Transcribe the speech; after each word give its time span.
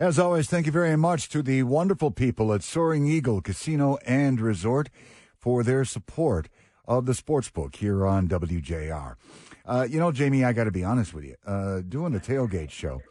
As 0.00 0.18
always, 0.18 0.48
thank 0.48 0.64
you 0.64 0.72
very 0.72 0.96
much 0.96 1.28
to 1.28 1.42
the 1.42 1.62
wonderful 1.62 2.10
people 2.10 2.54
at 2.54 2.62
Soaring 2.62 3.06
Eagle 3.06 3.42
Casino 3.42 3.98
and 4.06 4.40
Resort 4.40 4.88
for 5.36 5.62
their 5.62 5.84
support 5.84 6.48
of 6.88 7.04
the 7.04 7.12
sportsbook 7.12 7.76
here 7.76 8.06
on 8.06 8.26
WJR. 8.26 9.16
Uh, 9.66 9.86
you 9.86 9.98
know, 10.00 10.10
Jamie, 10.10 10.42
I 10.42 10.54
got 10.54 10.64
to 10.64 10.70
be 10.70 10.82
honest 10.82 11.12
with 11.12 11.24
you. 11.24 11.36
Uh, 11.44 11.82
doing 11.86 12.14
the 12.14 12.18
tailgate 12.18 12.70
show, 12.70 13.02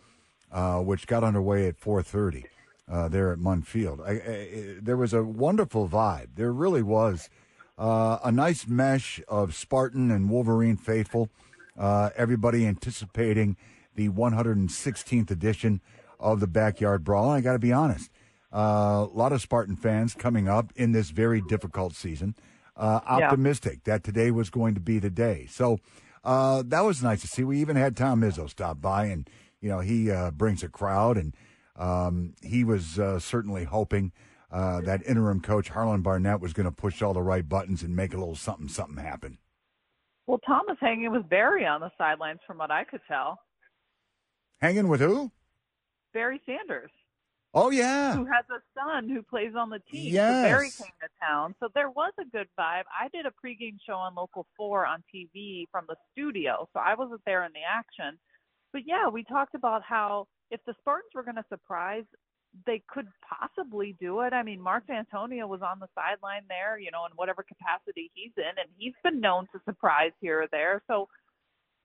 uh, 0.51 0.79
which 0.79 1.05
got 1.05 1.23
underway 1.23 1.67
at 1.67 1.79
4:30 1.79 2.45
uh, 2.91 3.07
there 3.07 3.31
at 3.31 3.37
Munn 3.37 3.61
Field, 3.61 4.01
I, 4.03 4.11
I, 4.13 4.47
there 4.81 4.97
was 4.97 5.13
a 5.13 5.21
wonderful 5.21 5.87
vibe. 5.87 6.29
There 6.37 6.51
really 6.51 6.81
was 6.81 7.29
uh, 7.77 8.17
a 8.23 8.31
nice 8.31 8.67
mesh 8.67 9.21
of 9.27 9.53
Spartan 9.53 10.09
and 10.09 10.27
Wolverine 10.27 10.75
faithful. 10.75 11.29
Uh, 11.77 12.09
everybody 12.15 12.65
anticipating 12.65 13.57
the 13.93 14.09
116th 14.09 15.29
edition 15.29 15.81
of 16.19 16.39
the 16.39 16.47
Backyard 16.47 17.03
Brawl. 17.03 17.31
And 17.31 17.37
I 17.37 17.41
got 17.41 17.53
to 17.53 17.59
be 17.59 17.71
honest, 17.71 18.11
uh, 18.53 19.07
a 19.09 19.13
lot 19.13 19.31
of 19.31 19.41
Spartan 19.41 19.75
fans 19.75 20.13
coming 20.13 20.47
up 20.47 20.71
in 20.75 20.91
this 20.91 21.09
very 21.11 21.41
difficult 21.41 21.95
season, 21.95 22.35
uh, 22.75 22.99
optimistic 23.05 23.81
yeah. 23.85 23.93
that 23.93 24.03
today 24.03 24.31
was 24.31 24.49
going 24.49 24.73
to 24.75 24.81
be 24.81 24.99
the 24.99 25.09
day. 25.09 25.47
So 25.49 25.79
uh, 26.23 26.63
that 26.67 26.81
was 26.81 27.01
nice 27.03 27.21
to 27.21 27.27
see. 27.27 27.43
We 27.43 27.59
even 27.59 27.75
had 27.75 27.95
Tom 27.95 28.21
Izzo 28.21 28.49
stop 28.49 28.81
by, 28.81 29.05
and 29.05 29.29
you 29.61 29.69
know 29.69 29.79
he 29.79 30.11
uh, 30.11 30.31
brings 30.31 30.63
a 30.63 30.69
crowd, 30.69 31.17
and 31.17 31.35
um, 31.75 32.33
he 32.41 32.63
was 32.63 32.99
uh, 32.99 33.19
certainly 33.19 33.65
hoping. 33.65 34.11
Uh, 34.51 34.81
that 34.81 35.05
interim 35.05 35.39
coach 35.41 35.69
Harlon 35.69 36.01
Barnett 36.01 36.41
was 36.41 36.53
going 36.53 36.65
to 36.65 36.71
push 36.71 37.03
all 37.03 37.13
the 37.13 37.21
right 37.21 37.47
buttons 37.47 37.83
and 37.83 37.95
make 37.95 38.15
a 38.15 38.17
little 38.17 38.35
something 38.35 38.67
something 38.67 38.97
happen. 38.97 39.37
Well, 40.25 40.39
Tom 40.39 40.61
was 40.67 40.77
hanging 40.81 41.11
with 41.11 41.29
Barry 41.29 41.67
on 41.67 41.81
the 41.81 41.91
sidelines, 41.99 42.39
from 42.47 42.57
what 42.57 42.71
I 42.71 42.83
could 42.83 43.01
tell. 43.07 43.39
Hanging 44.59 44.87
with 44.87 45.01
who? 45.01 45.31
Barry 46.13 46.41
Sanders. 46.45 46.91
Oh 47.53 47.71
yeah, 47.71 48.15
who 48.15 48.25
has 48.25 48.45
a 48.51 48.61
son 48.77 49.09
who 49.09 49.23
plays 49.23 49.53
on 49.57 49.71
the 49.71 49.79
team. 49.91 50.13
Yes. 50.13 50.29
So 50.29 50.49
Barry 50.49 50.69
came 50.69 50.93
to 51.01 51.09
town, 51.19 51.55
so 51.59 51.67
there 51.73 51.89
was 51.89 52.13
a 52.19 52.25
good 52.25 52.47
vibe. 52.59 52.83
I 52.93 53.07
did 53.11 53.25
a 53.25 53.31
pregame 53.31 53.77
show 53.85 53.95
on 53.95 54.13
Local 54.13 54.45
Four 54.55 54.85
on 54.85 55.03
TV 55.13 55.65
from 55.71 55.85
the 55.87 55.95
studio, 56.11 56.69
so 56.73 56.79
I 56.79 56.93
wasn't 56.93 57.21
there 57.25 57.43
in 57.45 57.51
the 57.53 57.61
action. 57.67 58.19
But 58.71 58.83
yeah, 58.85 59.07
we 59.07 59.23
talked 59.23 59.55
about 59.55 59.81
how 59.81 60.27
if 60.51 60.59
the 60.67 60.75
Spartans 60.79 61.11
were 61.15 61.23
going 61.23 61.37
to 61.37 61.45
surprise, 61.49 62.03
they 62.65 62.83
could 62.87 63.07
possibly 63.27 63.95
do 63.99 64.21
it. 64.21 64.33
I 64.33 64.43
mean, 64.43 64.61
Mark 64.61 64.85
Dantonio 64.87 65.47
was 65.47 65.61
on 65.61 65.79
the 65.79 65.87
sideline 65.95 66.43
there, 66.47 66.79
you 66.79 66.91
know, 66.91 67.05
in 67.05 67.11
whatever 67.15 67.43
capacity 67.43 68.11
he's 68.13 68.31
in, 68.37 68.43
and 68.43 68.69
he's 68.77 68.93
been 69.03 69.19
known 69.19 69.47
to 69.53 69.61
surprise 69.65 70.11
here 70.21 70.43
or 70.43 70.47
there. 70.51 70.81
So 70.87 71.07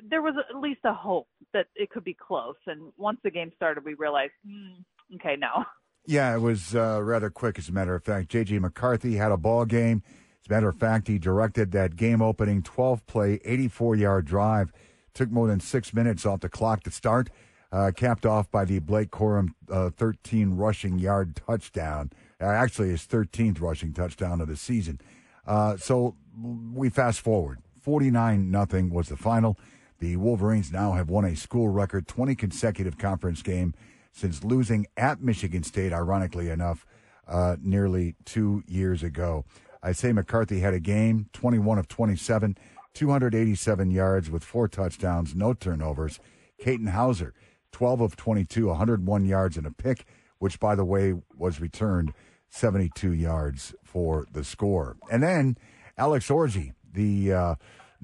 there 0.02 0.22
was 0.22 0.34
at 0.48 0.56
least 0.56 0.80
a 0.84 0.92
hope 0.92 1.28
that 1.52 1.66
it 1.74 1.90
could 1.90 2.04
be 2.04 2.14
close. 2.14 2.56
And 2.66 2.92
once 2.96 3.18
the 3.22 3.30
game 3.30 3.52
started, 3.56 3.84
we 3.84 3.94
realized, 3.94 4.32
hmm, 4.46 4.72
okay, 5.16 5.36
no. 5.36 5.64
Yeah, 6.06 6.34
it 6.34 6.40
was 6.40 6.74
uh, 6.74 7.00
rather 7.02 7.30
quick, 7.30 7.58
as 7.58 7.70
a 7.70 7.72
matter 7.72 7.94
of 7.94 8.04
fact. 8.04 8.28
J.J. 8.28 8.58
McCarthy 8.58 9.16
had 9.16 9.32
a 9.32 9.38
ball 9.38 9.64
game. 9.64 10.02
As 10.42 10.50
a 10.50 10.52
matter 10.52 10.68
of 10.68 10.76
fact, 10.76 11.08
he 11.08 11.18
directed 11.18 11.72
that 11.72 11.96
game 11.96 12.20
opening 12.20 12.62
12 12.62 13.06
play, 13.06 13.40
84 13.44 13.96
yard 13.96 14.26
drive. 14.26 14.70
Took 15.14 15.30
more 15.30 15.46
than 15.46 15.60
six 15.60 15.94
minutes 15.94 16.26
off 16.26 16.40
the 16.40 16.50
clock 16.50 16.82
to 16.82 16.90
start. 16.90 17.30
Uh, 17.72 17.90
capped 17.90 18.26
off 18.26 18.50
by 18.50 18.64
the 18.64 18.78
Blake 18.80 19.10
Corum 19.10 19.54
uh, 19.70 19.90
13 19.90 20.54
rushing 20.54 20.98
yard 20.98 21.36
touchdown. 21.36 22.12
Uh, 22.40 22.44
actually, 22.44 22.90
his 22.90 23.06
13th 23.06 23.60
rushing 23.60 23.92
touchdown 23.92 24.40
of 24.40 24.48
the 24.48 24.56
season. 24.56 25.00
Uh, 25.46 25.76
so 25.76 26.16
we 26.40 26.90
fast 26.90 27.20
forward. 27.20 27.60
49 27.80 28.50
nothing 28.50 28.90
was 28.90 29.08
the 29.08 29.16
final. 29.16 29.58
The 29.98 30.16
Wolverines 30.16 30.72
now 30.72 30.92
have 30.92 31.08
won 31.08 31.24
a 31.24 31.36
school 31.36 31.68
record 31.68 32.06
20 32.08 32.34
consecutive 32.34 32.98
conference 32.98 33.42
game 33.42 33.74
since 34.12 34.44
losing 34.44 34.86
at 34.96 35.20
Michigan 35.20 35.62
State, 35.62 35.92
ironically 35.92 36.48
enough, 36.48 36.86
uh, 37.26 37.56
nearly 37.60 38.14
two 38.24 38.62
years 38.66 39.02
ago. 39.02 39.44
I 39.82 39.92
say 39.92 40.12
McCarthy 40.12 40.60
had 40.60 40.74
a 40.74 40.80
game, 40.80 41.28
21 41.32 41.78
of 41.78 41.88
27, 41.88 42.56
287 42.94 43.90
yards 43.90 44.30
with 44.30 44.44
four 44.44 44.68
touchdowns, 44.68 45.34
no 45.34 45.52
turnovers. 45.52 46.20
Katin 46.58 46.86
Houser, 46.88 47.34
12 47.72 48.00
of 48.00 48.16
22, 48.16 48.68
101 48.68 49.24
yards 49.26 49.56
and 49.56 49.66
a 49.66 49.70
pick, 49.70 50.06
which, 50.38 50.60
by 50.60 50.74
the 50.74 50.84
way, 50.84 51.14
was 51.36 51.60
returned 51.60 52.12
72 52.48 53.12
yards 53.12 53.74
for 53.82 54.26
the 54.32 54.44
score. 54.44 54.96
And 55.10 55.22
then 55.22 55.58
Alex 55.98 56.28
Orji, 56.28 56.72
the 56.92 57.32
uh, 57.32 57.54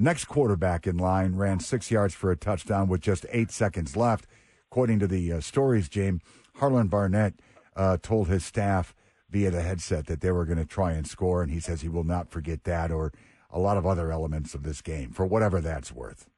Next 0.02 0.24
quarterback 0.24 0.86
in 0.86 0.96
line 0.96 1.36
ran 1.36 1.60
six 1.60 1.90
yards 1.90 2.14
for 2.14 2.30
a 2.30 2.36
touchdown 2.36 2.88
with 2.88 3.02
just 3.02 3.26
eight 3.32 3.50
seconds 3.50 3.98
left. 3.98 4.26
According 4.70 4.98
to 5.00 5.06
the 5.06 5.30
uh, 5.30 5.40
stories, 5.40 5.90
James, 5.90 6.22
Harlon 6.54 6.88
Barnett 6.88 7.34
uh, 7.76 7.98
told 8.00 8.28
his 8.28 8.42
staff 8.42 8.94
via 9.28 9.50
the 9.50 9.60
headset 9.60 10.06
that 10.06 10.22
they 10.22 10.30
were 10.30 10.46
going 10.46 10.56
to 10.56 10.64
try 10.64 10.92
and 10.92 11.06
score, 11.06 11.42
and 11.42 11.52
he 11.52 11.60
says 11.60 11.82
he 11.82 11.90
will 11.90 12.04
not 12.04 12.30
forget 12.30 12.64
that 12.64 12.90
or 12.90 13.12
a 13.50 13.58
lot 13.58 13.76
of 13.76 13.84
other 13.84 14.10
elements 14.10 14.54
of 14.54 14.62
this 14.62 14.80
game 14.80 15.10
for 15.10 15.26
whatever 15.26 15.60
that's 15.60 15.92
worth. 15.92 16.30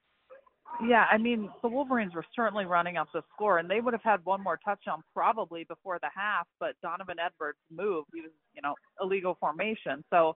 Yeah, 0.85 1.05
I 1.09 1.19
mean, 1.19 1.49
the 1.63 1.69
Wolverines 1.69 2.15
were 2.15 2.27
certainly 2.35 2.65
running 2.65 2.97
up 2.97 3.11
the 3.15 3.23
score, 3.33 3.59
and 3.59 3.71
they 3.71 3.81
would 3.81 3.95
have 3.95 4.03
had 4.03 4.25
one 4.25 4.43
more 4.43 4.59
touchdown 4.65 5.05
probably 5.15 5.63
before 5.63 6.01
the 6.03 6.09
half, 6.13 6.49
but 6.59 6.75
Donovan 6.83 7.19
Edwards 7.25 7.59
moved. 7.71 8.09
He 8.13 8.23
was, 8.23 8.33
you 8.57 8.63
know, 8.63 8.75
illegal 9.01 9.37
formation. 9.39 10.03
So 10.11 10.35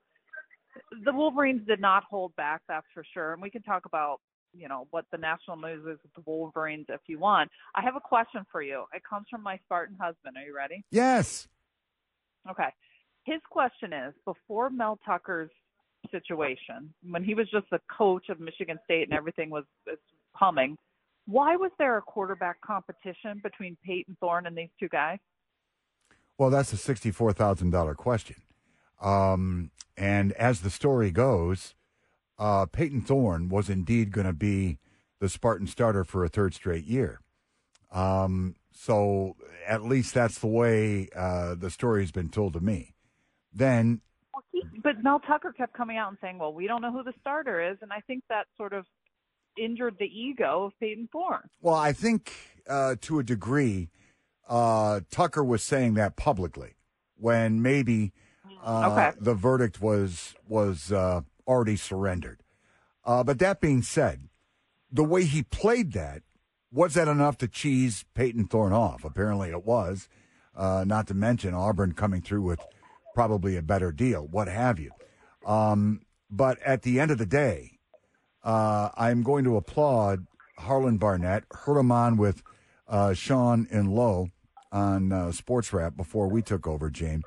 the 1.05 1.13
Wolverines 1.13 1.67
did 1.67 1.81
not 1.81 2.05
hold 2.05 2.35
back, 2.37 2.63
that's 2.69 2.87
for 2.93 3.05
sure. 3.15 3.33
And 3.33 3.43
we 3.43 3.51
can 3.51 3.63
talk 3.63 3.87
about, 3.87 4.21
you 4.55 4.69
know, 4.69 4.87
what 4.91 5.05
the 5.13 5.19
national 5.19 5.57
news 5.57 5.81
is 5.81 5.99
with 6.03 6.13
the 6.15 6.23
Wolverines 6.25 6.87
if 6.89 7.01
you 7.07 7.19
want. 7.19 7.51
I 7.75 7.83
have 7.83 7.97
a 7.97 8.01
question 8.01 8.45
for 8.51 8.63
you. 8.63 8.85
It 8.95 9.03
comes 9.09 9.27
from 9.31 9.43
my 9.43 9.59
Spartan 9.65 9.97
husband. 10.01 10.37
Are 10.37 10.45
you 10.45 10.57
ready? 10.57 10.85
Yes. 10.91 11.49
Okay. 12.51 12.69
His 13.25 13.41
question 13.51 13.93
is 13.93 14.15
before 14.25 14.71
Mel 14.71 14.99
Tucker's 15.05 15.51
situation, 16.11 16.95
when 17.03 17.25
he 17.25 17.35
was 17.35 17.49
just 17.51 17.67
the 17.71 17.81
coach 17.97 18.29
of 18.29 18.41
Michigan 18.41 18.79
State 18.85 19.09
and 19.09 19.13
everything 19.13 19.51
was, 19.51 19.65
was 19.87 19.99
humming, 20.33 20.77
why 21.27 21.57
was 21.57 21.73
there 21.79 21.97
a 21.97 22.03
quarterback 22.03 22.61
competition 22.61 23.41
between 23.43 23.77
Payton 23.85 24.17
Thorne 24.21 24.47
and 24.47 24.57
these 24.57 24.69
two 24.79 24.89
guys? 24.89 25.19
Well, 26.39 26.51
that's 26.51 26.73
a 26.73 26.77
$64,000 26.77 27.97
question. 27.97 28.37
Um, 29.01 29.71
and 29.97 30.33
as 30.33 30.61
the 30.61 30.71
story 30.71 31.11
goes, 31.11 31.75
uh, 32.39 32.67
Payton 32.67 33.03
Thorne 33.03 33.49
was 33.49 33.71
indeed 33.71 34.11
going 34.11 34.27
to 34.27 34.33
be 34.33 34.79
the 35.21 35.29
Spartan 35.29 35.67
starter 35.67 36.05
for 36.05 36.25
a 36.25 36.29
third 36.29 36.55
straight 36.55 36.85
year. 36.85 37.21
Um, 37.93 38.57
so 38.73 39.37
at 39.67 39.85
least 39.85 40.13
that's 40.15 40.39
the 40.39 40.47
way 40.47 41.09
uh, 41.17 41.55
the 41.55 41.71
story 41.71 42.03
has 42.03 42.13
been 42.13 42.29
told 42.29 42.53
to 42.55 42.61
me. 42.61 42.95
Then, 43.53 44.03
but 44.83 45.03
Mel 45.03 45.21
Tucker 45.21 45.53
kept 45.53 45.73
coming 45.73 45.97
out 45.97 46.11
and 46.11 46.19
saying, 46.21 46.39
"Well, 46.39 46.53
we 46.53 46.67
don't 46.67 46.83
know 46.83 46.93
who 46.93 47.03
the 47.03 47.15
starter 47.21 47.71
is," 47.71 47.79
and 47.81 47.91
I 47.91 48.01
think 48.01 48.23
that 48.29 48.47
sort 48.57 48.75
of 48.75 48.85
injured 49.59 49.97
the 49.99 50.07
ego 50.07 50.65
of 50.65 50.73
Payton 50.79 51.09
Thorne. 51.11 51.49
Well, 51.63 51.75
I 51.75 51.95
think 51.95 52.33
uh, 52.69 52.97
to 53.01 53.19
a 53.19 53.23
degree, 53.23 53.89
uh, 54.47 55.01
Tucker 55.11 55.43
was 55.43 55.63
saying 55.63 55.95
that 55.95 56.17
publicly 56.17 56.75
when 57.17 57.63
maybe 57.63 58.13
uh, 58.63 58.91
okay. 58.93 59.19
The 59.21 59.35
verdict 59.35 59.81
was 59.81 60.35
was 60.49 60.93
uh, 60.93 61.23
already 61.47 61.77
surrendered. 61.77 62.43
Uh, 63.05 63.23
but 63.23 63.39
that 63.39 63.61
being 63.61 63.83
said, 63.83 64.29
the 64.91 65.05
way 65.05 65.25
he 65.25 65.43
played 65.43 65.93
that 65.93 66.23
was 66.73 66.95
that 66.95 67.09
enough 67.09 67.39
to 67.39 67.49
cheese 67.49 68.05
Payton 68.15 68.47
Thorne 68.47 68.73
off? 68.73 69.05
Apparently, 69.05 69.51
it 69.51 69.65
was. 69.65 70.09
Uh, 70.55 70.85
not 70.87 71.07
to 71.07 71.15
mention 71.15 71.53
Auburn 71.53 71.93
coming 71.93 72.23
through 72.23 72.41
with 72.41 72.61
probably 73.15 73.57
a 73.57 73.63
better 73.63 73.93
deal, 73.93 74.27
what 74.27 74.49
have 74.49 74.79
you. 74.79 74.91
Um, 75.45 76.01
but 76.31 76.59
at 76.63 76.83
the 76.83 76.99
end 76.99 77.11
of 77.11 77.19
the 77.19 77.27
day, 77.27 77.79
uh, 78.43 78.89
I'm 78.97 79.23
going 79.23 79.45
to 79.45 79.57
applaud 79.57 80.27
Harlon 80.59 80.97
Barnett, 80.97 81.45
heard 81.53 81.79
him 81.79 81.93
on 81.93 82.17
with 82.17 82.43
uh, 82.89 83.13
Sean 83.13 83.67
and 83.71 83.95
Lowe 83.95 84.29
on 84.73 85.13
uh, 85.13 85.33
Sports 85.33 85.73
Wrap 85.73 85.97
before 85.97 86.29
we 86.29 86.43
took 86.43 86.67
over, 86.67 86.91
James. 86.91 87.25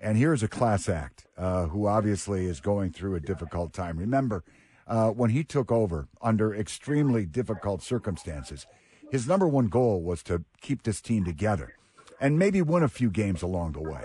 And 0.00 0.16
here's 0.16 0.42
a 0.42 0.48
class 0.48 0.88
act 0.88 1.26
uh, 1.36 1.66
who 1.66 1.86
obviously 1.86 2.46
is 2.46 2.60
going 2.60 2.92
through 2.92 3.16
a 3.16 3.20
difficult 3.20 3.72
time. 3.72 3.98
Remember, 3.98 4.44
uh, 4.86 5.10
when 5.10 5.30
he 5.30 5.44
took 5.44 5.70
over 5.70 6.08
under 6.22 6.54
extremely 6.54 7.26
difficult 7.26 7.82
circumstances, 7.82 8.66
his 9.10 9.28
number 9.28 9.46
one 9.46 9.66
goal 9.66 10.02
was 10.02 10.22
to 10.22 10.44
keep 10.60 10.84
this 10.84 11.00
team 11.00 11.24
together 11.24 11.74
and 12.20 12.38
maybe 12.38 12.62
win 12.62 12.82
a 12.82 12.88
few 12.88 13.10
games 13.10 13.42
along 13.42 13.72
the 13.72 13.82
way. 13.82 14.04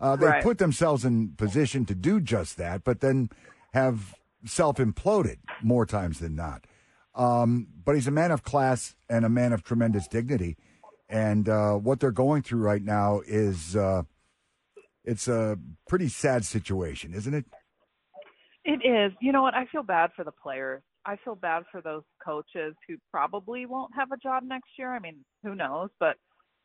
Uh, 0.00 0.16
they 0.16 0.26
right. 0.26 0.42
put 0.42 0.58
themselves 0.58 1.04
in 1.04 1.30
position 1.30 1.84
to 1.86 1.94
do 1.94 2.20
just 2.20 2.56
that, 2.56 2.84
but 2.84 3.00
then 3.00 3.28
have 3.72 4.14
self 4.44 4.76
imploded 4.76 5.38
more 5.62 5.86
times 5.86 6.18
than 6.18 6.34
not. 6.34 6.66
Um, 7.14 7.68
but 7.84 7.94
he's 7.94 8.06
a 8.06 8.12
man 8.12 8.30
of 8.30 8.42
class 8.42 8.96
and 9.08 9.24
a 9.24 9.28
man 9.28 9.52
of 9.52 9.62
tremendous 9.62 10.08
dignity. 10.08 10.56
And 11.08 11.48
uh, 11.48 11.74
what 11.74 12.00
they're 12.00 12.10
going 12.10 12.42
through 12.42 12.60
right 12.60 12.82
now 12.82 13.20
is 13.26 13.76
uh, 13.76 14.02
it's 15.04 15.28
a 15.28 15.58
pretty 15.88 16.08
sad 16.08 16.44
situation, 16.44 17.14
isn't 17.14 17.34
it? 17.34 17.44
It 18.64 18.86
is. 18.86 19.12
You 19.20 19.32
know 19.32 19.42
what? 19.42 19.54
I 19.54 19.66
feel 19.66 19.82
bad 19.82 20.10
for 20.14 20.24
the 20.24 20.32
players. 20.32 20.82
I 21.04 21.16
feel 21.24 21.34
bad 21.34 21.64
for 21.72 21.80
those 21.80 22.04
coaches 22.24 22.74
who 22.86 22.96
probably 23.10 23.66
won't 23.66 23.92
have 23.96 24.12
a 24.12 24.16
job 24.16 24.44
next 24.46 24.70
year. 24.78 24.94
I 24.94 25.00
mean, 25.00 25.24
who 25.42 25.54
knows? 25.56 25.90
But 25.98 26.16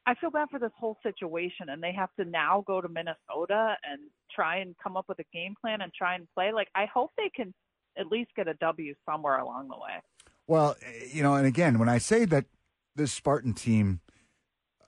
I 0.05 0.13
feel 0.15 0.29
bad 0.29 0.49
for 0.51 0.59
this 0.59 0.71
whole 0.79 0.97
situation, 1.01 1.69
and 1.69 1.81
they 1.81 1.91
have 1.91 2.09
to 2.19 2.25
now 2.25 2.63
go 2.67 2.79
to 2.79 2.87
Minnesota 2.87 3.75
and 3.83 3.99
try 4.33 4.57
and 4.57 4.75
come 4.81 4.95
up 4.95 5.05
with 5.09 5.19
a 5.19 5.25
game 5.33 5.55
plan 5.59 5.81
and 5.81 5.91
try 5.93 6.15
and 6.15 6.27
play. 6.35 6.51
Like, 6.53 6.67
I 6.75 6.85
hope 6.85 7.11
they 7.17 7.31
can 7.35 7.53
at 7.97 8.07
least 8.07 8.29
get 8.35 8.47
a 8.47 8.53
W 8.55 8.93
somewhere 9.09 9.39
along 9.39 9.69
the 9.69 9.75
way. 9.75 9.99
Well, 10.45 10.75
you 11.11 11.23
know, 11.23 11.33
and 11.33 11.47
again, 11.47 11.79
when 11.79 11.89
I 11.89 11.97
say 11.97 12.25
that 12.25 12.45
this 12.95 13.11
Spartan 13.11 13.53
team 13.53 14.01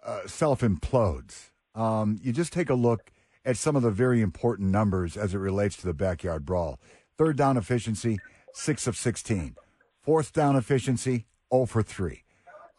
uh, 0.06 0.28
self 0.28 0.62
implodes, 0.62 1.50
um, 1.74 2.19
you 2.22 2.31
just 2.31 2.54
take 2.54 2.69
a 2.69 2.75
look 2.75 3.12
at 3.50 3.57
some 3.57 3.75
of 3.75 3.81
the 3.81 3.90
very 3.90 4.22
important 4.22 4.69
numbers 4.69 5.18
as 5.18 5.34
it 5.34 5.40
relates 5.40 5.75
to 5.75 5.88
the 5.88 5.94
backyard 5.94 6.46
brawl. 6.46 6.80
Third 7.18 7.36
down 7.36 7.57
efficiency, 7.57 8.19
six 8.54 8.86
of 8.86 8.96
16. 8.96 9.56
Fourth 10.04 10.34
down 10.34 10.56
efficiency, 10.56 11.25
0 11.51 11.66
for 11.66 11.81
3. 11.81 12.24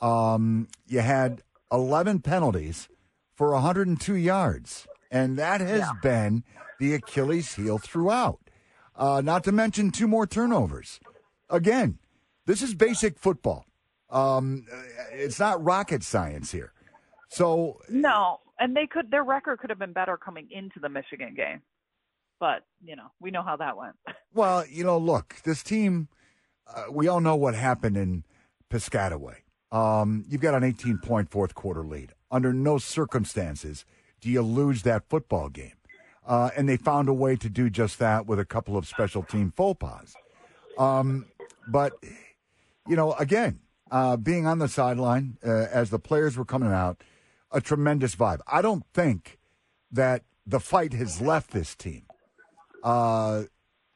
Um, 0.00 0.68
you 0.86 1.00
had 1.00 1.42
11 1.72 2.20
penalties 2.20 2.88
for 3.34 3.50
102 3.50 4.14
yards. 4.14 4.86
And 5.10 5.36
that 5.38 5.60
has 5.60 5.80
yeah. 5.80 5.92
been 6.04 6.44
the 6.78 6.94
Achilles 6.94 7.56
heel 7.56 7.78
throughout. 7.78 8.38
Uh, 8.94 9.20
not 9.24 9.42
to 9.44 9.52
mention 9.52 9.90
two 9.90 10.06
more 10.06 10.26
turnovers. 10.26 11.00
Again, 11.48 11.98
this 12.46 12.62
is 12.62 12.74
basic 12.74 13.18
football. 13.18 13.66
Um, 14.08 14.66
it's 15.10 15.40
not 15.40 15.62
rocket 15.64 16.04
science 16.04 16.52
here. 16.52 16.72
So 17.28 17.80
no, 17.88 18.38
and 18.60 18.76
they 18.76 18.86
could 18.86 19.10
their 19.10 19.24
record 19.24 19.58
could 19.58 19.70
have 19.70 19.78
been 19.78 19.92
better 19.92 20.16
coming 20.16 20.48
into 20.50 20.78
the 20.78 20.88
Michigan 20.88 21.34
game, 21.34 21.62
but 22.38 22.64
you 22.84 22.94
know 22.94 23.08
we 23.20 23.30
know 23.30 23.42
how 23.42 23.56
that 23.56 23.76
went. 23.76 23.96
Well, 24.32 24.64
you 24.68 24.84
know, 24.84 24.96
look, 24.96 25.38
this 25.44 25.64
team. 25.64 26.06
Uh, 26.72 26.84
we 26.92 27.08
all 27.08 27.20
know 27.20 27.34
what 27.34 27.56
happened 27.56 27.96
in 27.96 28.22
Piscataway. 28.70 29.38
Um, 29.72 30.24
you've 30.28 30.40
got 30.40 30.54
an 30.54 30.62
18 30.62 30.98
point 30.98 31.30
fourth 31.30 31.56
quarter 31.56 31.84
lead. 31.84 32.12
Under 32.30 32.52
no 32.52 32.78
circumstances 32.78 33.84
do 34.20 34.28
you 34.28 34.42
lose 34.42 34.82
that 34.82 35.08
football 35.08 35.48
game. 35.48 35.74
Uh, 36.26 36.50
and 36.56 36.68
they 36.68 36.76
found 36.76 37.08
a 37.08 37.12
way 37.12 37.34
to 37.34 37.48
do 37.48 37.70
just 37.70 37.98
that 37.98 38.26
with 38.26 38.38
a 38.38 38.44
couple 38.44 38.76
of 38.76 38.86
special 38.86 39.22
team 39.22 39.52
faux 39.56 39.78
pas. 39.80 40.14
Um, 40.78 41.26
but, 41.66 41.92
you 42.88 42.94
know, 42.94 43.14
again, 43.14 43.60
uh, 43.90 44.16
being 44.16 44.46
on 44.46 44.58
the 44.58 44.68
sideline 44.68 45.38
uh, 45.44 45.66
as 45.72 45.90
the 45.90 45.98
players 45.98 46.36
were 46.36 46.44
coming 46.44 46.70
out, 46.70 47.02
a 47.52 47.60
tremendous 47.60 48.14
vibe. 48.14 48.40
I 48.46 48.62
don't 48.62 48.84
think 48.94 49.38
that 49.90 50.22
the 50.46 50.60
fight 50.60 50.92
has 50.92 51.20
left 51.20 51.50
this 51.50 51.74
team. 51.74 52.04
Uh, 52.82 53.44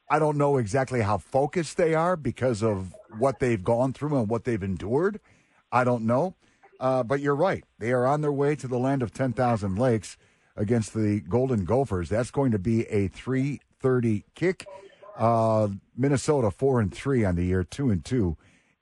I 0.09 0.19
don't 0.19 0.37
know 0.37 0.57
exactly 0.57 1.01
how 1.01 1.17
focused 1.17 1.77
they 1.77 1.93
are 1.95 2.15
because 2.15 2.61
of 2.61 2.93
what 3.17 3.39
they've 3.39 3.63
gone 3.63 3.93
through 3.93 4.17
and 4.19 4.29
what 4.29 4.43
they've 4.43 4.61
endured. 4.61 5.19
I 5.71 5.83
don't 5.83 6.05
know. 6.05 6.35
Uh, 6.79 7.03
but 7.03 7.21
you're 7.21 7.35
right. 7.35 7.63
They 7.79 7.91
are 7.91 8.05
on 8.05 8.21
their 8.21 8.31
way 8.31 8.55
to 8.57 8.67
the 8.67 8.77
land 8.77 9.01
of 9.01 9.13
10,000 9.13 9.77
lakes 9.77 10.17
against 10.55 10.93
the 10.93 11.21
Golden 11.21 11.65
Gophers. 11.65 12.09
That's 12.09 12.31
going 12.31 12.51
to 12.51 12.59
be 12.59 12.85
a 12.87 13.09
3:30 13.09 14.23
kick. 14.35 14.65
Uh, 15.17 15.69
Minnesota 15.95 16.51
four 16.51 16.81
and 16.81 16.93
three 16.93 17.23
on 17.23 17.35
the 17.35 17.45
year, 17.45 17.63
two 17.63 17.89
and 17.89 18.03
two 18.03 18.35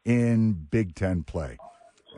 in 0.04 0.54
Big 0.54 0.96
Ten 0.96 1.24
play. 1.24 1.58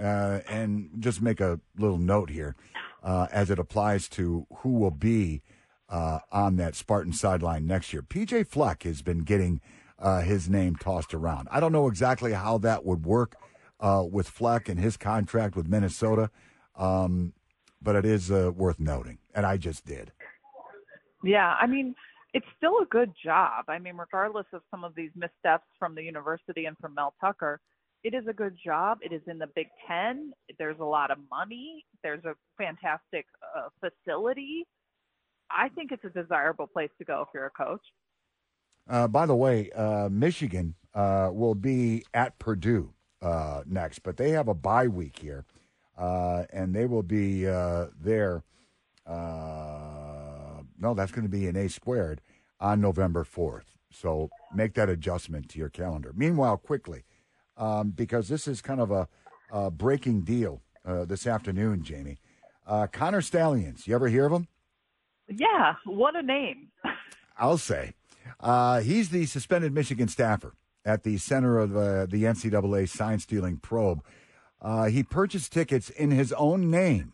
Uh, 0.02 0.42
and 0.50 0.90
just 1.00 1.22
make 1.22 1.40
a 1.40 1.60
little 1.78 1.98
note 1.98 2.30
here 2.30 2.56
uh, 3.04 3.28
as 3.32 3.50
it 3.50 3.60
applies 3.60 4.10
to 4.10 4.46
who 4.58 4.72
will 4.72 4.92
be 4.92 5.42
uh, 5.90 6.20
on 6.32 6.58
that 6.58 6.76
Spartan 6.76 7.14
sideline 7.14 7.66
next 7.66 7.94
year. 7.94 8.02
PJ 8.02 8.48
Fleck 8.48 8.84
has 8.84 9.02
been 9.02 9.20
getting 9.20 9.62
uh, 10.00 10.22
his 10.22 10.50
name 10.50 10.76
tossed 10.76 11.14
around. 11.14 11.48
I 11.52 11.60
don't 11.60 11.72
know 11.72 11.88
exactly 11.88 12.34
how 12.34 12.58
that 12.60 12.84
would 12.84 13.06
work 13.06 13.36
uh, 13.80 14.04
with 14.10 14.28
Fleck 14.28 14.68
and 14.68 14.80
his 14.80 14.98
contract 14.98 15.56
with 15.56 15.68
Minnesota, 15.68 16.30
um, 16.76 17.34
but 17.82 17.96
it 17.96 18.06
is 18.06 18.32
uh, 18.32 18.52
worth 18.56 18.80
noting, 18.80 19.20
and 19.34 19.46
I 19.46 19.58
just 19.58 19.86
did. 19.86 20.12
Yeah, 21.24 21.56
I 21.60 21.68
mean, 21.68 21.96
it's 22.34 22.46
still 22.58 22.80
a 22.82 22.86
good 22.86 23.14
job. 23.24 23.66
I 23.68 23.80
mean, 23.80 23.96
regardless 23.96 24.46
of 24.54 24.62
some 24.70 24.84
of 24.84 24.96
these 24.96 25.12
missteps 25.16 25.66
from 25.80 25.96
the 25.96 26.04
university 26.04 26.66
and 26.66 26.78
from 26.78 26.94
Mel 26.94 27.14
Tucker, 27.22 27.62
it 28.06 28.14
is 28.14 28.28
a 28.28 28.34
good 28.34 28.56
job. 28.64 29.00
It 29.02 29.12
is 29.12 29.22
in 29.26 29.40
the 29.40 29.48
Big 29.56 29.66
Ten. 29.88 30.32
There's 30.60 30.80
a 30.80 30.86
lot 30.86 31.10
of 31.10 31.18
money. 31.32 31.84
There's 32.04 32.24
a 32.24 32.36
fantastic 32.56 33.26
uh, 33.58 33.70
facility. 33.80 34.68
I 35.50 35.70
think 35.70 35.92
it's 35.92 36.06
a 36.06 36.10
desirable 36.10 36.68
place 36.68 36.92
to 37.00 37.04
go 37.04 37.24
if 37.24 37.30
you're 37.34 37.48
a 37.48 37.50
coach. 37.50 37.82
Uh, 38.88 39.08
by 39.08 39.26
the 39.26 39.36
way, 39.36 39.72
uh, 39.72 40.08
Michigan 40.12 40.76
uh, 40.94 41.32
will 41.34 41.56
be 41.56 42.06
at 42.14 42.38
Purdue 42.38 42.94
uh, 43.24 43.64
next, 43.66 44.04
but 44.04 44.18
they 44.18 44.30
have 44.30 44.50
a 44.50 44.54
bye 44.54 44.88
week 44.88 45.18
here, 45.18 45.44
uh, 45.98 46.44
and 46.54 46.76
they 46.76 46.86
will 46.86 47.02
be 47.02 47.46
there. 47.46 48.44
No, 50.78 50.94
that's 50.94 51.12
going 51.12 51.26
to 51.26 51.30
be 51.30 51.48
in 51.48 51.56
A 51.56 51.70
squared 51.70 52.22
on 52.60 52.82
November 52.82 53.24
fourth. 53.24 53.66
So 53.92 54.30
make 54.54 54.76
that 54.76 54.90
adjustment 54.90 55.50
to 55.50 55.58
your 55.58 55.70
calendar. 55.70 56.12
Meanwhile, 56.16 56.58
quickly, 56.58 57.04
um, 57.58 57.92
because 57.92 58.28
this 58.28 58.48
is 58.48 58.62
kind 58.62 58.80
of 58.80 58.92
a, 58.92 59.08
a 59.52 59.72
breaking 59.72 60.22
deal 60.22 60.62
uh, 60.86 61.06
this 61.06 61.26
afternoon, 61.28 61.84
Jamie. 61.84 62.18
Uh, 62.68 62.88
Connor 62.88 63.22
Stalions, 63.22 63.88
you 63.88 63.96
ever 63.96 64.08
hear 64.08 64.26
of 64.26 64.32
him? 64.32 64.48
Yeah, 65.28 65.76
what 65.86 66.16
a 66.16 66.22
name. 66.22 66.70
I'll 67.38 67.58
say. 67.58 67.94
he's 68.84 69.10
the 69.10 69.26
suspended 69.26 69.74
Michigan 69.74 70.08
staffer 70.08 70.54
at 70.86 71.04
the 71.04 71.18
center 71.18 71.58
of 71.58 71.76
uh, 71.76 72.06
the 72.06 72.24
NCAA 72.24 72.88
sign 72.88 73.20
stealing 73.20 73.58
probe. 73.58 74.04
Uh, 74.62 74.86
he 74.86 75.04
purchased 75.04 75.52
tickets 75.52 75.90
in 75.90 76.12
his 76.12 76.32
own 76.34 76.70
name. 76.70 77.14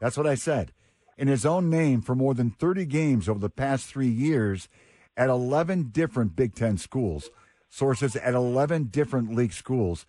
That's 0.00 0.16
what 0.16 0.26
I 0.26 0.34
said. 0.34 0.72
In 1.16 1.28
his 1.28 1.46
own 1.46 1.70
name 1.70 2.02
for 2.02 2.14
more 2.14 2.34
than 2.34 2.50
30 2.50 2.84
games 2.84 3.28
over 3.28 3.38
the 3.38 3.48
past 3.50 3.86
three 3.86 4.08
years 4.08 4.68
at 5.16 5.30
11 5.30 5.90
different 5.92 6.36
Big 6.36 6.54
Ten 6.54 6.76
schools. 6.76 7.30
Sources 7.76 8.16
at 8.16 8.32
11 8.32 8.84
different 8.84 9.34
league 9.34 9.52
schools 9.52 10.06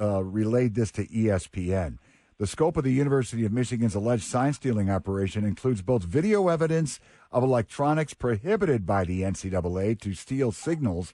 uh, 0.00 0.22
relayed 0.22 0.76
this 0.76 0.92
to 0.92 1.04
ESPN. 1.08 1.98
The 2.38 2.46
scope 2.46 2.76
of 2.76 2.84
the 2.84 2.92
University 2.92 3.44
of 3.44 3.50
Michigan's 3.50 3.96
alleged 3.96 4.22
sign 4.22 4.52
stealing 4.52 4.88
operation 4.88 5.44
includes 5.44 5.82
both 5.82 6.04
video 6.04 6.46
evidence 6.46 7.00
of 7.32 7.42
electronics 7.42 8.14
prohibited 8.14 8.86
by 8.86 9.02
the 9.02 9.22
NCAA 9.22 10.00
to 10.00 10.14
steal 10.14 10.52
signals 10.52 11.12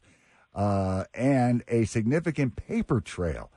uh, 0.55 1.05
and 1.15 1.65
a 1.69 1.87
significant 1.87 2.55
paper 2.55 3.01
trail. 3.01 3.51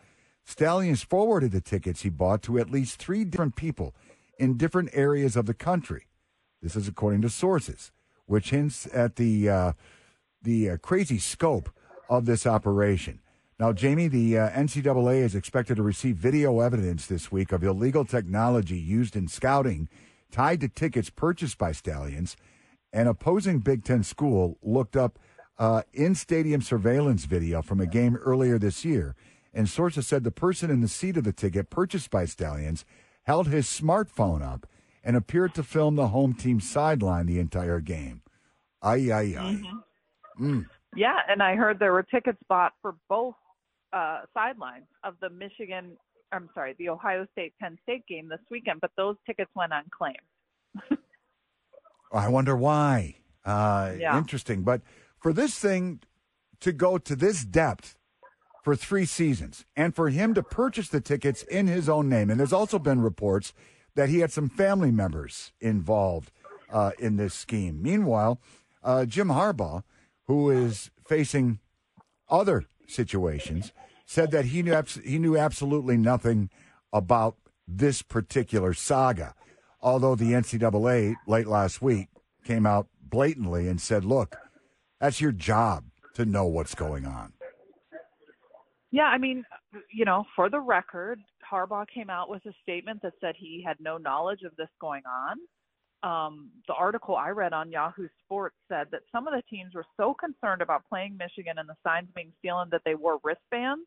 Stalions 0.45 1.03
forwarded 1.03 1.51
the 1.51 1.59
tickets 1.59 2.03
he 2.03 2.09
bought 2.09 2.41
to 2.44 2.57
at 2.59 2.71
least 2.71 2.97
three 2.97 3.25
different 3.25 3.57
people 3.57 3.94
in 4.39 4.55
different 4.55 4.89
areas 4.94 5.35
of 5.35 5.47
the 5.47 5.53
country. 5.53 6.05
This 6.61 6.77
is 6.77 6.88
according 6.88 7.23
to 7.23 7.29
sources, 7.29 7.92
which 8.25 8.51
hints 8.51 8.87
at 8.94 9.18
the 9.18 9.49
uh, 9.49 9.73
the 10.42 10.69
uh, 10.69 10.77
crazy 10.77 11.18
scope 11.18 11.69
of 12.09 12.26
this 12.26 12.45
operation. 12.45 13.19
Now, 13.59 13.73
Jamie, 13.73 14.07
the 14.07 14.37
uh, 14.37 14.49
NCAA 14.52 15.23
is 15.23 15.33
expected 15.33 15.78
to 15.78 15.83
receive 15.83 16.16
video 16.18 16.59
evidence 16.59 17.07
this 17.07 17.31
week 17.31 17.52
of 17.52 17.64
illegal 17.64 18.06
technology 18.06 18.78
used 18.78 19.16
in 19.16 19.28
scouting 19.28 19.90
tied 20.31 20.61
to 20.61 20.69
tickets 20.69 21.09
purchased 21.09 21.57
by 21.57 21.71
Stalions. 21.71 22.37
An 22.94 23.07
opposing 23.07 23.59
Big 23.59 23.83
Ten 23.83 24.04
school 24.04 24.57
looked 24.61 24.95
up 24.95 25.18
uh, 25.57 25.81
in 25.92 26.14
stadium 26.14 26.61
surveillance 26.61 27.26
video 27.26 27.61
from 27.61 27.80
a 27.80 27.87
game 27.87 28.16
earlier 28.18 28.59
this 28.59 28.85
year. 28.85 29.16
And 29.54 29.68
sources 29.68 30.06
said 30.06 30.23
the 30.23 30.31
person 30.31 30.69
in 30.69 30.81
the 30.81 30.87
seat 30.87 31.18
of 31.18 31.23
the 31.23 31.33
ticket 31.33 31.71
purchased 31.71 32.11
by 32.11 32.26
Stalions 32.26 32.85
held 33.23 33.47
his 33.47 33.66
smartphone 33.66 34.44
up 34.44 34.68
and 35.04 35.16
appeared 35.16 35.56
to 35.56 35.64
film 35.64 35.95
the 35.95 36.09
home 36.09 36.33
team 36.33 36.59
sideline 36.59 37.26
the 37.26 37.40
entire 37.40 37.80
game. 37.80 38.21
Ay, 38.83 39.11
ay, 39.11 39.35
ay. 39.37 39.61
Mm-hmm. 40.37 40.45
Mm. 40.45 40.66
Yeah, 40.95 41.17
and 41.27 41.44
I 41.44 41.56
heard 41.56 41.79
there 41.79 41.94
were 41.94 42.03
tickets 42.03 42.39
bought 42.47 42.73
for 42.81 42.95
both 43.09 43.35
uh, 43.94 44.21
sidelines 44.33 44.85
of 45.03 45.15
the 45.21 45.29
Michigan, 45.29 45.97
I'm 46.31 46.49
sorry, 46.53 46.75
the 46.79 46.89
Ohio 46.89 47.27
State 47.33 47.53
Penn 47.59 47.77
State 47.83 48.06
game 48.07 48.29
this 48.29 48.39
weekend, 48.49 48.81
but 48.81 48.91
those 48.97 49.15
tickets 49.25 49.51
went 49.56 49.73
unclaimed. 49.73 50.17
I 52.11 52.29
wonder 52.29 52.56
why. 52.56 53.15
Uh, 53.45 53.94
yeah. 53.97 54.17
Interesting. 54.17 54.63
But 54.63 54.81
for 55.19 55.33
this 55.33 55.57
thing 55.57 55.99
to 56.59 56.71
go 56.71 56.97
to 56.97 57.15
this 57.15 57.44
depth 57.44 57.97
for 58.63 58.75
three 58.75 59.06
seasons 59.06 59.65
and 59.75 59.95
for 59.95 60.09
him 60.09 60.33
to 60.33 60.44
purchase 60.44 60.89
the 60.89 60.99
tickets 60.99 61.44
in 61.44 61.67
his 61.67 61.87
own 61.87 62.09
name. 62.09 62.29
And 62.29 62.39
there's 62.39 62.53
also 62.53 62.79
been 62.79 63.01
reports 63.01 63.53
that 63.95 64.09
he 64.09 64.19
had 64.19 64.31
some 64.31 64.49
family 64.49 64.91
members 64.91 65.53
involved 65.61 66.31
uh, 66.69 66.91
in 66.99 67.15
this 67.15 67.33
scheme. 67.33 67.81
Meanwhile, 67.81 68.41
uh, 68.83 69.06
Jim 69.06 69.29
Harbaugh, 69.29 69.83
who 70.28 70.50
is 70.50 70.92
facing 71.07 71.60
other 72.30 72.66
situations, 72.88 73.72
said 74.06 74.31
that 74.31 74.46
he 74.46 74.62
knew 74.62 74.81
he 75.04 75.19
knew 75.19 75.38
absolutely 75.38 75.98
nothing 75.98 76.50
about 76.94 77.36
this 77.68 78.02
particular 78.02 78.74
saga. 78.74 79.34
Although 79.81 80.16
the 80.16 80.34
NCAA 80.34 81.16
late 81.28 81.48
last 81.48 81.81
week 81.81 82.07
came 82.44 82.66
out 82.66 82.88
blatantly 83.02 83.68
and 83.68 83.80
said, 83.80 84.06
"Look, 84.06 84.38
that's 85.00 85.22
your 85.22 85.31
job 85.31 85.86
to 86.18 86.26
know 86.26 86.46
what's 86.46 86.74
going 86.74 87.06
on. 87.06 87.31
Yeah, 88.90 89.04
I 89.04 89.19
mean, 89.19 89.46
you 89.94 90.04
know, 90.04 90.26
for 90.36 90.50
the 90.50 90.60
record, 90.60 91.19
Harbaugh 91.52 91.86
came 91.94 92.10
out 92.10 92.30
with 92.30 92.44
a 92.48 92.54
statement 92.64 93.02
that 93.04 93.14
said 93.22 93.36
he 93.38 93.64
had 93.66 93.78
no 93.80 93.98
knowledge 93.98 94.42
of 94.42 94.56
this 94.56 94.69
going 94.81 95.04
on. 95.06 95.38
Um, 96.07 96.52
the 96.69 96.73
article 96.73 97.18
I 97.18 97.30
read 97.31 97.52
on 97.52 97.69
Yahoo 97.69 98.07
Sports 98.23 98.56
said 98.69 98.87
that 98.92 99.02
some 99.11 99.28
of 99.28 99.33
the 99.33 99.42
teams 99.49 99.76
were 99.76 99.85
so 99.97 100.14
concerned 100.14 100.61
about 100.61 100.87
playing 100.87 101.18
Michigan 101.18 101.57
and 101.57 101.68
the 101.68 101.76
signs 101.85 102.07
being 102.16 102.31
stolen 102.40 102.69
that 102.71 102.81
they 102.85 102.95
wore 102.95 103.19
wristbands. 103.26 103.85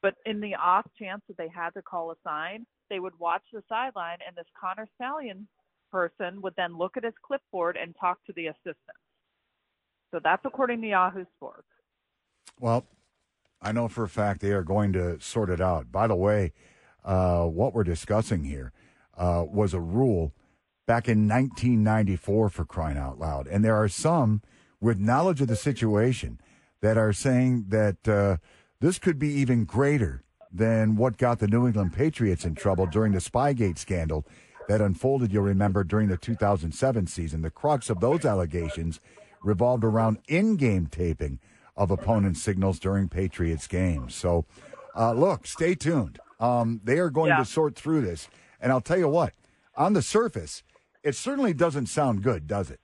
But 0.00 0.14
in 0.24 0.40
the 0.40 0.54
off 0.54 0.86
chance 0.98 1.20
that 1.28 1.36
they 1.36 1.48
had 1.48 1.74
to 1.74 1.82
call 1.82 2.12
a 2.12 2.14
sign, 2.24 2.64
they 2.88 2.98
would 2.98 3.12
watch 3.18 3.42
the 3.52 3.62
sideline, 3.68 4.18
and 4.26 4.34
this 4.34 4.46
Connor 4.58 4.88
Stallion 4.94 5.46
person 5.92 6.40
would 6.40 6.54
then 6.56 6.78
look 6.78 6.96
at 6.96 7.04
his 7.04 7.12
clipboard 7.22 7.76
and 7.76 7.94
talk 8.00 8.24
to 8.24 8.32
the 8.32 8.46
assistant. 8.46 8.96
So 10.12 10.20
that's 10.24 10.44
according 10.46 10.80
to 10.80 10.88
Yahoo 10.88 11.26
Sports. 11.36 11.68
Well, 12.58 12.86
I 13.60 13.72
know 13.72 13.88
for 13.88 14.04
a 14.04 14.08
fact 14.08 14.40
they 14.40 14.52
are 14.52 14.62
going 14.62 14.94
to 14.94 15.20
sort 15.20 15.50
it 15.50 15.60
out. 15.60 15.92
By 15.92 16.06
the 16.06 16.16
way, 16.16 16.54
uh, 17.04 17.44
what 17.44 17.74
we're 17.74 17.84
discussing 17.84 18.44
here 18.44 18.72
uh, 19.18 19.44
was 19.46 19.74
a 19.74 19.80
rule 19.80 20.32
back 20.90 21.08
in 21.08 21.28
1994 21.28 22.48
for 22.48 22.64
crying 22.64 22.98
out 22.98 23.16
loud. 23.16 23.46
And 23.46 23.64
there 23.64 23.76
are 23.76 23.86
some 23.86 24.42
with 24.80 24.98
knowledge 24.98 25.40
of 25.40 25.46
the 25.46 25.54
situation 25.54 26.40
that 26.80 26.98
are 26.98 27.12
saying 27.12 27.66
that 27.68 28.08
uh, 28.08 28.38
this 28.80 28.98
could 28.98 29.16
be 29.16 29.28
even 29.28 29.64
greater 29.64 30.24
than 30.52 30.96
what 30.96 31.16
got 31.16 31.38
the 31.38 31.46
New 31.46 31.64
England 31.64 31.92
Patriots 31.92 32.44
in 32.44 32.56
trouble 32.56 32.86
during 32.86 33.12
the 33.12 33.20
Spygate 33.20 33.78
scandal 33.78 34.26
that 34.66 34.80
unfolded, 34.80 35.32
you'll 35.32 35.44
remember, 35.44 35.84
during 35.84 36.08
the 36.08 36.16
2007 36.16 37.06
season. 37.06 37.42
The 37.42 37.52
crux 37.52 37.88
of 37.88 38.00
those 38.00 38.24
allegations 38.24 38.98
revolved 39.44 39.84
around 39.84 40.18
in 40.26 40.56
game 40.56 40.88
taping 40.88 41.38
of 41.76 41.92
opponent 41.92 42.36
signals 42.36 42.80
during 42.80 43.08
Patriots 43.08 43.68
games. 43.68 44.16
So, 44.16 44.44
uh, 44.96 45.12
look, 45.12 45.46
stay 45.46 45.76
tuned. 45.76 46.18
Um, 46.40 46.80
they 46.82 46.98
are 46.98 47.10
going 47.10 47.28
Yeah. 47.28 47.36
to 47.36 47.44
sort 47.44 47.76
through 47.76 48.00
this. 48.00 48.28
And 48.60 48.72
I'll 48.72 48.80
tell 48.80 48.98
you 48.98 49.06
what, 49.06 49.34
on 49.76 49.92
the 49.92 50.02
surface, 50.02 50.64
it 51.02 51.14
certainly 51.14 51.52
doesn't 51.54 51.86
sound 51.86 52.22
good, 52.22 52.46
does 52.46 52.70
it? 52.70 52.80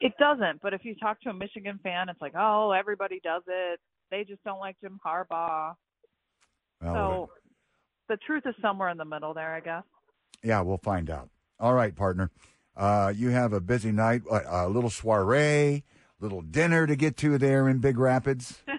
It 0.00 0.12
doesn't, 0.18 0.60
but 0.62 0.74
if 0.74 0.84
you 0.84 0.94
talk 0.94 1.20
to 1.22 1.30
a 1.30 1.34
Michigan 1.34 1.80
fan, 1.82 2.08
it's 2.08 2.20
like, 2.20 2.34
oh, 2.36 2.72
everybody 2.72 3.20
does 3.24 3.42
it. 3.46 3.80
They 4.10 4.24
just 4.24 4.44
don't 4.44 4.60
like 4.60 4.76
Jim 4.80 5.00
Harbaugh. 5.04 5.74
Well, 6.82 6.94
So 6.94 7.30
the 8.08 8.18
truth 8.18 8.42
is 8.46 8.54
somewhere 8.60 8.90
in 8.90 8.98
the 8.98 9.04
middle 9.06 9.32
there, 9.34 9.54
I 9.54 9.60
guess. 9.60 9.84
Yeah, 10.42 10.60
we'll 10.60 10.78
find 10.78 11.08
out. 11.10 11.30
All 11.58 11.72
right, 11.72 11.94
partner. 11.96 12.30
Uh, 12.76 13.12
you 13.16 13.30
have 13.30 13.54
a 13.54 13.60
busy 13.60 13.90
night, 13.90 14.22
what, 14.26 14.44
a 14.46 14.68
little 14.68 14.90
soiree, 14.90 15.82
little 16.20 16.42
dinner 16.42 16.86
to 16.86 16.94
get 16.94 17.16
to 17.18 17.38
there 17.38 17.68
in 17.68 17.78
Big 17.78 17.98
Rapids. 17.98 18.58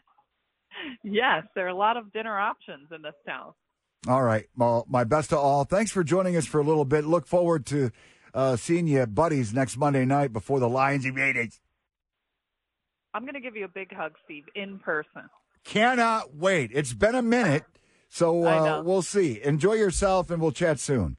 Yes, 1.03 1.43
there 1.55 1.65
are 1.65 1.69
a 1.69 1.75
lot 1.75 1.95
of 1.95 2.11
dinner 2.11 2.37
options 2.37 2.89
in 2.93 3.01
this 3.01 3.13
town. 3.25 3.53
All 4.07 4.23
right. 4.23 4.45
Well, 4.55 4.85
my 4.87 5.03
best 5.03 5.31
to 5.31 5.37
all. 5.37 5.65
Thanks 5.65 5.91
for 5.91 6.03
joining 6.03 6.37
us 6.37 6.45
for 6.45 6.59
a 6.59 6.63
little 6.63 6.85
bit. 6.85 7.05
Look 7.05 7.27
forward 7.27 7.65
to 7.67 7.91
uh, 8.33 8.55
seeing 8.55 8.87
you 8.87 9.01
at 9.01 9.13
Buddies 9.13 9.53
next 9.53 9.75
Monday 9.77 10.05
night 10.05 10.31
before 10.31 10.59
the 10.59 10.69
Lions 10.69 11.05
it. 11.05 11.59
I'm 13.13 13.23
going 13.23 13.33
to 13.33 13.41
give 13.41 13.55
you 13.55 13.65
a 13.65 13.69
big 13.69 13.93
hug, 13.93 14.13
Steve, 14.23 14.45
in 14.55 14.79
person. 14.79 15.23
Cannot 15.65 16.35
wait. 16.35 16.71
It's 16.73 16.93
been 16.93 17.15
a 17.15 17.21
minute, 17.21 17.65
so 18.07 18.45
uh, 18.45 18.81
we'll 18.81 19.01
see. 19.01 19.41
Enjoy 19.43 19.73
yourself, 19.73 20.29
and 20.29 20.41
we'll 20.41 20.51
chat 20.51 20.79
soon. 20.79 21.17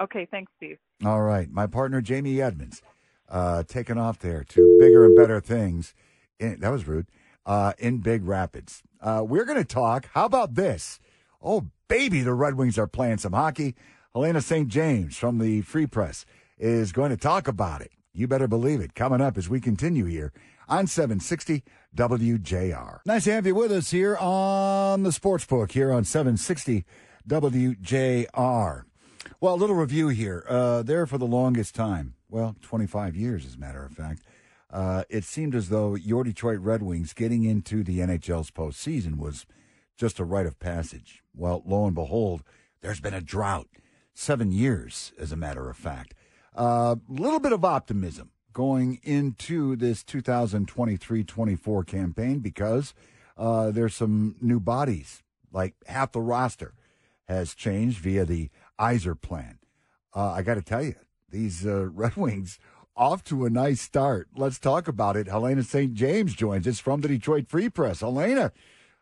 Okay, 0.00 0.26
thanks, 0.30 0.50
Steve. 0.56 0.78
All 1.04 1.22
right. 1.22 1.50
My 1.50 1.66
partner, 1.66 2.00
Jamie 2.00 2.40
Edmonds, 2.40 2.80
uh, 3.28 3.62
taking 3.64 3.98
off 3.98 4.18
there 4.20 4.44
to 4.44 4.78
bigger 4.80 5.04
and 5.04 5.16
better 5.16 5.40
things. 5.40 5.94
In, 6.38 6.60
that 6.60 6.70
was 6.70 6.86
rude. 6.86 7.06
Uh, 7.44 7.72
in 7.78 7.98
Big 7.98 8.24
Rapids. 8.24 8.82
Uh, 9.00 9.22
we're 9.26 9.44
going 9.44 9.58
to 9.58 9.64
talk. 9.64 10.08
How 10.14 10.24
about 10.24 10.54
this? 10.54 10.98
Oh, 11.42 11.66
baby, 11.88 12.20
the 12.22 12.34
Red 12.34 12.54
Wings 12.54 12.78
are 12.78 12.86
playing 12.86 13.18
some 13.18 13.32
hockey. 13.32 13.74
Helena 14.14 14.40
St. 14.40 14.68
James 14.68 15.16
from 15.16 15.38
the 15.38 15.62
Free 15.62 15.86
Press 15.86 16.24
is 16.58 16.92
going 16.92 17.10
to 17.10 17.16
talk 17.16 17.48
about 17.48 17.82
it. 17.82 17.92
You 18.12 18.26
better 18.26 18.48
believe 18.48 18.80
it. 18.80 18.94
Coming 18.94 19.20
up 19.20 19.36
as 19.36 19.48
we 19.48 19.60
continue 19.60 20.06
here 20.06 20.32
on 20.68 20.86
760 20.86 21.62
WJR. 21.94 23.00
Nice 23.04 23.24
to 23.24 23.32
have 23.32 23.46
you 23.46 23.54
with 23.54 23.70
us 23.70 23.90
here 23.90 24.16
on 24.16 25.02
the 25.02 25.10
Sportsbook 25.10 25.72
here 25.72 25.92
on 25.92 26.04
760 26.04 26.84
WJR. 27.28 28.82
Well, 29.40 29.54
a 29.54 29.56
little 29.56 29.76
review 29.76 30.08
here. 30.08 30.44
Uh, 30.48 30.82
there 30.82 31.06
for 31.06 31.18
the 31.18 31.26
longest 31.26 31.74
time, 31.74 32.14
well, 32.30 32.56
25 32.62 33.14
years, 33.16 33.44
as 33.44 33.54
a 33.56 33.58
matter 33.58 33.84
of 33.84 33.92
fact, 33.92 34.22
uh, 34.70 35.04
it 35.08 35.24
seemed 35.24 35.54
as 35.54 35.68
though 35.68 35.94
your 35.94 36.24
Detroit 36.24 36.60
Red 36.60 36.82
Wings 36.82 37.12
getting 37.12 37.44
into 37.44 37.84
the 37.84 37.98
NHL's 37.98 38.50
postseason 38.50 39.18
was 39.18 39.46
just 39.96 40.18
a 40.18 40.24
rite 40.24 40.46
of 40.46 40.58
passage. 40.58 41.22
Well, 41.34 41.62
lo 41.66 41.86
and 41.86 41.94
behold, 41.94 42.42
there's 42.80 43.00
been 43.00 43.14
a 43.14 43.20
drought. 43.20 43.68
Seven 44.14 44.50
years, 44.50 45.12
as 45.18 45.30
a 45.30 45.36
matter 45.36 45.68
of 45.68 45.76
fact. 45.76 46.14
A 46.54 46.60
uh, 46.60 46.96
little 47.06 47.40
bit 47.40 47.52
of 47.52 47.66
optimism 47.66 48.30
going 48.54 48.98
into 49.02 49.76
this 49.76 50.02
2023 50.02 51.22
24 51.22 51.84
campaign 51.84 52.38
because 52.38 52.94
uh, 53.36 53.70
there's 53.70 53.94
some 53.94 54.36
new 54.40 54.58
bodies, 54.58 55.22
like 55.52 55.74
half 55.86 56.12
the 56.12 56.20
roster 56.22 56.72
has 57.28 57.54
changed 57.54 57.98
via 57.98 58.24
the 58.24 58.48
Yzerplan. 58.80 59.58
Uh, 60.14 60.30
I 60.30 60.42
got 60.42 60.54
to 60.54 60.62
tell 60.62 60.82
you, 60.82 60.94
these 61.28 61.66
uh, 61.66 61.86
Red 61.92 62.16
Wings 62.16 62.58
off 62.96 63.22
to 63.24 63.44
a 63.44 63.50
nice 63.50 63.82
start. 63.82 64.28
Let's 64.34 64.58
talk 64.58 64.88
about 64.88 65.16
it. 65.16 65.28
Helena 65.28 65.62
St. 65.62 65.92
James 65.92 66.34
joins 66.34 66.66
us 66.66 66.80
from 66.80 67.02
the 67.02 67.08
Detroit 67.08 67.48
Free 67.48 67.68
Press. 67.68 68.00
Helena, 68.00 68.52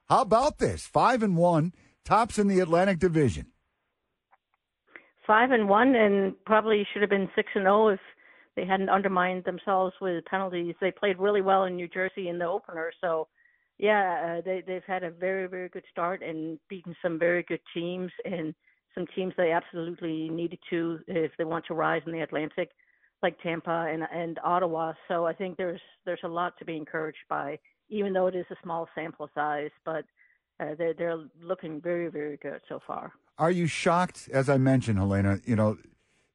how 0.08 0.22
about 0.22 0.58
this? 0.58 0.86
Five 0.86 1.22
and 1.22 1.36
one, 1.36 1.72
tops 2.04 2.38
in 2.38 2.48
the 2.48 2.60
Atlantic 2.60 2.98
Division. 2.98 3.46
five 5.26 5.50
and 5.50 5.68
one, 5.68 5.94
and 5.94 6.34
probably 6.44 6.86
should 6.92 7.02
have 7.02 7.10
been 7.10 7.30
six 7.34 7.48
and 7.54 7.64
zero 7.64 7.88
if 7.88 8.00
they 8.56 8.66
hadn't 8.66 8.90
undermined 8.90 9.44
themselves 9.44 9.94
with 10.00 10.24
penalties. 10.26 10.74
They 10.80 10.90
played 10.90 11.18
really 11.18 11.40
well 11.40 11.64
in 11.64 11.76
New 11.76 11.88
Jersey 11.88 12.28
in 12.28 12.38
the 12.38 12.46
opener, 12.46 12.92
so 13.00 13.28
yeah, 13.78 14.38
uh, 14.38 14.40
they 14.44 14.62
they've 14.66 14.84
had 14.86 15.02
a 15.02 15.10
very 15.10 15.48
very 15.48 15.68
good 15.68 15.84
start 15.90 16.22
and 16.22 16.58
beaten 16.68 16.94
some 17.02 17.18
very 17.18 17.42
good 17.42 17.60
teams 17.72 18.12
and 18.24 18.54
some 18.94 19.06
teams 19.16 19.34
they 19.36 19.50
absolutely 19.50 20.28
needed 20.28 20.60
to 20.70 21.00
if 21.08 21.32
they 21.36 21.44
want 21.44 21.64
to 21.66 21.74
rise 21.74 22.02
in 22.06 22.12
the 22.12 22.20
Atlantic, 22.20 22.70
like 23.22 23.40
Tampa 23.42 23.88
and 23.90 24.04
and 24.12 24.38
Ottawa. 24.44 24.92
So 25.08 25.26
I 25.26 25.32
think 25.32 25.56
there's 25.56 25.80
there's 26.04 26.20
a 26.24 26.28
lot 26.28 26.52
to 26.58 26.64
be 26.64 26.76
encouraged 26.76 27.26
by, 27.28 27.58
even 27.88 28.12
though 28.12 28.26
it 28.26 28.34
is 28.34 28.46
a 28.50 28.56
small 28.62 28.88
sample 28.94 29.28
size, 29.34 29.70
but. 29.84 30.04
Uh, 30.60 30.66
they're 30.78 30.94
they're 30.94 31.18
looking 31.42 31.80
very 31.80 32.08
very 32.08 32.36
good 32.36 32.60
so 32.68 32.78
far. 32.86 33.10
Are 33.38 33.50
you 33.50 33.66
shocked? 33.66 34.28
As 34.32 34.48
I 34.48 34.56
mentioned, 34.56 34.98
Helena, 34.98 35.40
you 35.44 35.56
know, 35.56 35.78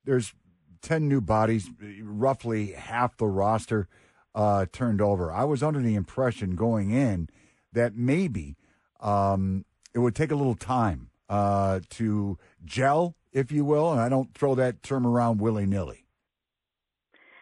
there's 0.03 0.34
10 0.82 1.08
new 1.08 1.22
bodies, 1.22 1.70
roughly 2.01 2.72
half 2.72 3.18
the 3.18 3.27
roster 3.27 3.88
uh, 4.36 4.65
turned 4.72 5.01
over. 5.01 5.32
I 5.32 5.44
was 5.44 5.63
under 5.63 5.79
the 5.82 5.96
impression 5.96 6.56
going 6.56 6.91
in 6.91 7.29
that 7.74 7.96
maybe 7.96 8.56
um, 9.00 9.65
it 9.94 10.00
would 10.00 10.15
take 10.15 10.32
a 10.32 10.36
little 10.36 10.56
time 10.56 11.10
uh, 11.29 11.79
to 11.91 12.38
gel, 12.65 13.15
if 13.32 13.51
you 13.51 13.63
will, 13.63 13.91
and 13.91 14.01
I 14.01 14.10
don't 14.10 14.34
throw 14.34 14.56
that 14.56 14.84
term 14.84 15.06
around 15.06 15.39
willy 15.39 15.65
nilly. 15.65 16.06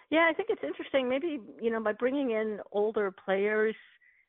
Yeah, 0.09 0.27
I 0.29 0.33
think 0.33 0.49
it's 0.49 0.63
interesting. 0.63 1.09
Maybe 1.09 1.39
you 1.61 1.69
know 1.69 1.81
by 1.81 1.91
bringing 1.91 2.31
in 2.31 2.59
older 2.71 3.11
players, 3.11 3.75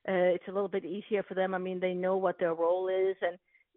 uh, 0.08 0.32
it's 0.32 0.48
a 0.48 0.52
little 0.52 0.68
bit 0.68 0.84
easier 0.86 1.22
for 1.22 1.34
them. 1.34 1.54
I 1.54 1.58
mean, 1.58 1.80
they 1.80 1.92
know 1.92 2.16
what 2.16 2.38
their 2.38 2.54
role 2.54 2.88
is, 2.88 3.16
and 3.20 3.36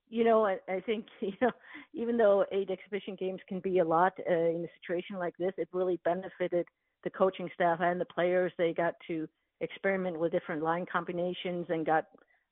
you 0.09 0.23
know, 0.23 0.45
I, 0.45 0.57
I 0.69 0.79
think 0.79 1.05
you 1.19 1.33
know, 1.41 1.51
even 1.93 2.17
though 2.17 2.45
eight 2.51 2.69
exhibition 2.69 3.15
games 3.19 3.41
can 3.49 3.59
be 3.59 3.79
a 3.79 3.85
lot 3.85 4.13
uh, 4.29 4.33
in 4.33 4.65
a 4.65 4.79
situation 4.81 5.17
like 5.17 5.35
this, 5.37 5.51
it 5.57 5.67
really 5.73 5.99
benefited 6.05 6.67
the 7.03 7.09
coaching 7.09 7.49
staff 7.53 7.79
and 7.81 7.99
the 7.99 8.05
players. 8.05 8.53
They 8.57 8.73
got 8.73 8.95
to 9.07 9.27
experiment 9.59 10.19
with 10.19 10.31
different 10.31 10.63
line 10.63 10.85
combinations 10.91 11.65
and 11.69 11.85
got 11.85 12.05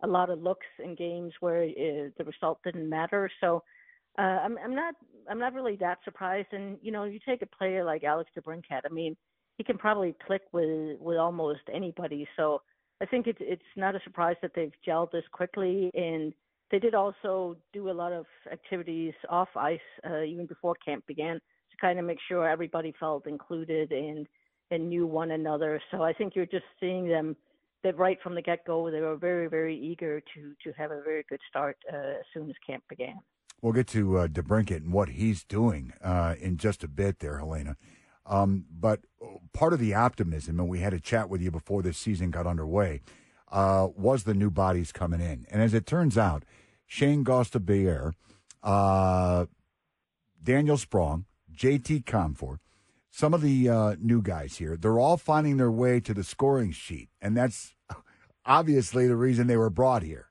a 0.04 0.08
lot 0.08 0.30
of 0.30 0.42
looks 0.42 0.68
in 0.84 0.96
games 0.96 1.34
where 1.40 1.64
uh, 1.64 2.10
the 2.18 2.26
result 2.26 2.60
didn't 2.64 2.90
matter. 2.90 3.30
So. 3.42 3.64
Uh, 4.18 4.42
I'm, 4.44 4.58
I'm 4.58 4.76
not. 4.76 4.96
I'm 5.30 5.40
not 5.40 5.54
really 5.54 5.78
that 5.78 6.00
surprised. 6.04 6.48
And 6.52 6.78
you 6.82 6.92
know, 6.92 7.06
you 7.06 7.20
take 7.26 7.42
a 7.42 7.46
player 7.46 7.86
like 7.86 8.04
Alex 8.04 8.30
DeBrincat. 8.38 8.82
I 8.84 8.90
mean, 8.92 9.16
he 9.58 9.64
can 9.64 9.78
probably 9.78 10.14
click 10.26 10.42
with 10.52 11.00
with 11.00 11.18
almost 11.18 11.62
anybody. 11.72 12.28
So 12.36 12.62
I 13.02 13.06
think 13.06 13.28
it's 13.28 13.40
it's 13.42 13.62
not 13.76 13.96
a 13.96 14.02
surprise 14.04 14.36
that 14.42 14.52
they've 14.56 14.74
gelled 14.86 15.12
this 15.12 15.24
quickly, 15.32 15.90
and 15.94 16.34
they 16.72 16.80
did 16.80 16.94
also 16.94 17.58
do 17.74 17.90
a 17.90 17.92
lot 17.92 18.12
of 18.12 18.26
activities 18.52 19.14
off 19.30 19.50
ice 19.56 19.80
uh, 20.10 20.22
even 20.24 20.46
before 20.46 20.76
camp 20.86 21.06
began 21.08 21.36
to 21.36 21.78
kind 21.82 22.00
of 22.00 22.06
make 22.06 22.20
sure 22.28 22.48
everybody 22.48 22.94
felt 23.00 23.28
included 23.28 23.92
and 23.92 24.28
and 24.72 24.90
knew 24.90 25.08
one 25.08 25.32
another. 25.32 25.82
So 25.92 26.04
I 26.04 26.14
think 26.14 26.36
you're 26.36 26.46
just 26.46 26.66
seeing 26.80 27.08
them 27.08 27.36
that 27.84 27.98
right 27.98 28.18
from 28.22 28.36
the 28.36 28.42
get 28.42 28.66
go 28.66 28.92
they 28.92 29.00
were 29.00 29.16
very 29.16 29.48
very 29.48 29.78
eager 29.78 30.22
to 30.36 30.54
to 30.64 30.78
have 30.78 30.92
a 30.92 31.02
very 31.02 31.24
good 31.30 31.40
start 31.50 31.78
uh, 31.92 31.96
as 31.96 32.26
soon 32.34 32.50
as 32.50 32.56
camp 32.68 32.84
began. 32.90 33.20
We'll 33.62 33.74
get 33.74 33.88
to 33.88 34.20
uh, 34.20 34.28
DeBrincat 34.28 34.78
and 34.78 34.94
what 34.94 35.10
he's 35.10 35.44
doing 35.44 35.94
uh, 36.02 36.36
in 36.40 36.58
just 36.58 36.84
a 36.84 36.88
bit 36.88 37.20
there, 37.20 37.40
Helena. 37.40 37.76
Um, 38.30 38.66
but 38.72 39.02
part 39.54 39.74
of 39.74 39.80
the 39.80 39.94
optimism, 39.94 40.60
and 40.60 40.70
we 40.70 40.80
had 40.80 40.94
a 40.94 41.00
chat 41.00 41.30
with 41.30 41.42
you 41.42 41.52
before 41.52 41.82
this 41.82 41.98
season 41.98 42.32
got 42.32 42.48
underway, 42.48 43.02
uh, 43.52 43.88
was 43.98 44.24
the 44.24 44.34
new 44.34 44.52
bodies 44.52 44.92
coming 44.92 45.20
in. 45.20 45.46
And 45.50 45.62
as 45.62 45.74
it 45.74 45.86
turns 45.86 46.18
out, 46.18 46.46
Shayne 46.86 47.26
Gostisbehere 47.26 48.14
uh, 48.64 49.46
Daniel 50.42 50.78
Sprong, 50.78 51.26
JT 51.54 52.06
Compher, 52.06 52.60
some 53.10 53.34
of 53.34 53.42
the 53.42 53.70
uh, 53.70 53.96
new 54.00 54.22
guys 54.22 54.58
here, 54.58 54.78
they're 54.78 55.00
all 55.00 55.18
finding 55.18 55.58
their 55.58 55.72
way 55.72 56.00
to 56.00 56.14
the 56.14 56.24
scoring 56.24 56.72
sheet. 56.72 57.10
And 57.22 57.36
that's 57.36 57.76
obviously 58.46 59.08
the 59.08 59.16
reason 59.16 59.48
they 59.48 59.58
were 59.58 59.70
brought 59.70 60.04
here. 60.04 60.28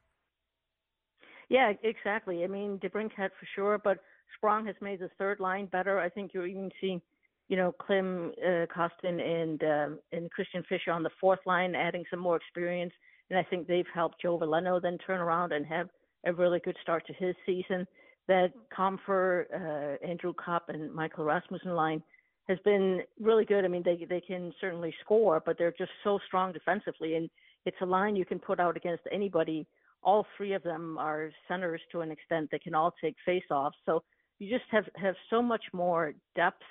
Yeah, 1.49 1.73
exactly. 1.83 2.45
I 2.45 2.47
mean, 2.47 2.79
DeBrincat 2.79 3.31
for 3.41 3.49
sure, 3.55 3.79
but 3.83 3.99
Sprong 4.37 4.67
has 4.67 4.77
made 4.81 5.01
the 5.01 5.11
third 5.19 5.41
line 5.41 5.67
better. 5.67 5.99
I 5.99 6.11
think 6.11 6.35
you're 6.35 6.47
even 6.47 6.71
seeing, 6.81 7.01
you 7.49 7.57
know, 7.57 7.73
Klim 7.73 8.33
uh, 8.43 8.67
Kostin 8.67 9.21
and 9.21 9.63
um, 9.65 9.99
and 10.13 10.31
Christian 10.31 10.63
Fischer 10.69 10.93
on 10.93 11.03
the 11.03 11.11
fourth 11.21 11.41
line, 11.47 11.75
adding 11.75 12.05
some 12.11 12.21
more 12.21 12.37
experience. 12.37 12.93
And 13.31 13.39
I 13.39 13.43
think 13.43 13.67
they've 13.67 13.87
helped 13.93 14.23
Joe 14.23 14.39
Veleno 14.39 14.81
then 14.81 14.99
turn 14.99 15.21
around 15.21 15.53
and 15.53 15.67
have 15.67 15.89
a 16.25 16.33
really 16.33 16.61
good 16.61 16.77
start 16.83 17.07
to 17.07 17.13
his 17.15 17.35
season. 17.45 17.87
That 18.27 18.53
Compher, 18.77 19.47
uh, 19.55 20.07
Andrew 20.07 20.35
Copp, 20.35 20.69
and 20.69 20.93
Michael 20.93 21.25
Rasmussen 21.25 21.75
line 21.75 22.03
has 22.49 22.59
been 22.65 23.01
really 23.21 23.45
good. 23.45 23.65
I 23.65 23.69
mean, 23.69 23.83
they 23.83 24.07
they 24.09 24.21
can 24.21 24.53
certainly 24.61 24.95
score, 25.01 25.43
but 25.45 25.57
they're 25.59 25.75
just 25.79 25.93
so 26.05 26.19
strong 26.27 26.53
defensively, 26.53 27.15
and 27.15 27.31
it's 27.65 27.77
a 27.81 27.87
line 27.87 28.17
you 28.17 28.27
can 28.27 28.39
put 28.39 28.61
out 28.61 28.77
against 28.77 29.05
anybody. 29.11 29.67
All 30.03 30.27
three 30.37 30.53
of 30.53 30.63
them 30.63 30.97
are 30.99 31.31
centers 31.49 31.81
to 31.93 32.03
an 32.03 32.11
extent. 32.11 32.51
They 32.51 32.59
can 32.59 32.75
all 32.75 32.95
take 33.03 33.17
faceoffs. 33.27 33.73
So 33.85 34.03
you 34.39 34.49
just 34.49 34.71
have 34.71 34.85
have 34.97 35.15
so 35.31 35.43
much 35.43 35.65
more 35.73 36.15
depth, 36.37 36.63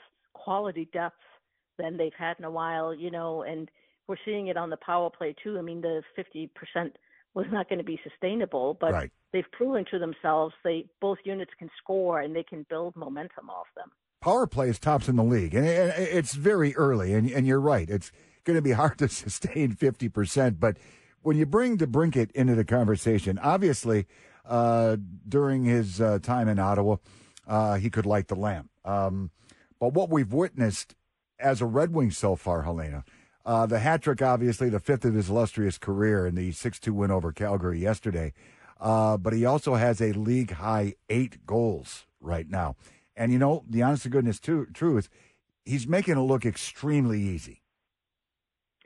quality 0.44 0.90
depth 0.94 1.16
than 1.78 1.98
they've 1.98 2.14
had 2.18 2.38
in 2.40 2.46
a 2.46 2.52
while, 2.52 2.94
you 2.94 3.12
know, 3.12 3.44
and 3.44 3.70
we're 4.08 4.18
seeing 4.26 4.48
it 4.48 4.58
on 4.58 4.70
the 4.70 4.78
power 4.78 5.10
play 5.10 5.36
too. 5.44 5.58
I 5.58 5.62
mean, 5.62 5.82
the 5.82 6.02
50% 6.18 6.50
was 7.34 7.46
not 7.52 7.70
going 7.70 7.80
to 7.80 7.86
be 7.86 8.00
sustainable, 8.04 8.78
but 8.80 8.92
right. 8.94 9.12
they've 9.32 9.50
proven 9.52 9.86
to 9.92 10.00
themselves 10.00 10.54
they 10.64 10.86
both 11.02 11.20
units 11.24 11.52
can 11.60 11.70
score 11.78 12.20
and 12.20 12.36
they 12.36 12.44
can 12.44 12.66
build 12.70 12.96
momentum 12.96 13.50
off 13.50 13.68
them. 13.76 13.92
Power 14.22 14.48
play 14.48 14.70
is 14.70 14.80
tops 14.80 15.08
in 15.08 15.16
the 15.16 15.24
league, 15.24 15.54
and 15.54 15.68
it's 15.68 16.34
very 16.34 16.76
early. 16.76 17.14
And, 17.14 17.30
and 17.30 17.46
you're 17.46 17.62
right; 17.62 17.88
it's 17.88 18.12
going 18.44 18.56
to 18.56 18.64
be 18.64 18.72
hard 18.82 18.98
to 19.00 19.08
sustain 19.08 19.76
50%. 19.76 20.60
But 20.60 20.78
when 21.22 21.38
you 21.38 21.46
bring 21.46 21.78
DeBrincat 21.78 22.32
into 22.32 22.56
the 22.56 22.66
conversation, 22.66 23.38
obviously, 23.38 24.08
uh, 24.46 24.98
during 25.28 25.66
his 25.66 26.02
uh, 26.02 26.20
time 26.22 26.48
in 26.48 26.58
Ottawa, 26.58 26.98
uh, 27.48 27.76
he 27.76 27.90
could 27.90 28.06
light 28.06 28.28
the 28.28 28.36
lamp. 28.36 28.70
Um, 28.84 29.30
but 29.80 29.94
what 29.94 30.10
we've 30.10 30.34
witnessed 30.34 30.96
as 31.40 31.62
a 31.62 31.66
Red 31.66 31.94
Wing 31.94 32.12
so 32.12 32.36
far, 32.36 32.64
Helena, 32.64 33.04
uh, 33.46 33.66
the 33.66 33.80
hat 33.80 34.02
trick, 34.02 34.22
obviously, 34.22 34.70
the 34.70 34.80
fifth 34.80 35.06
of 35.06 35.14
his 35.14 35.30
illustrious 35.30 35.78
career 35.78 36.28
in 36.28 36.36
the 36.36 36.52
6 36.52 36.80
2 36.80 36.94
win 36.94 37.12
over 37.12 37.32
Calgary 37.32 37.80
yesterday. 37.80 38.34
Uh, 38.80 39.18
but 39.18 39.34
he 39.34 39.46
also 39.46 39.76
has 39.76 40.02
a 40.02 40.12
league 40.12 40.52
high 40.52 40.94
eight 41.10 41.46
goals 41.46 42.06
right 42.20 42.50
now. 42.50 42.76
And, 43.16 43.32
you 43.32 43.40
know, 43.40 43.64
the 43.68 43.82
honest 43.82 44.04
to 44.04 44.10
goodness 44.10 44.40
too, 44.40 44.68
truth, 44.74 45.10
he's 45.66 45.88
making 45.88 46.18
it 46.18 46.22
look 46.22 46.46
extremely 46.46 47.22
easy. 47.22 47.62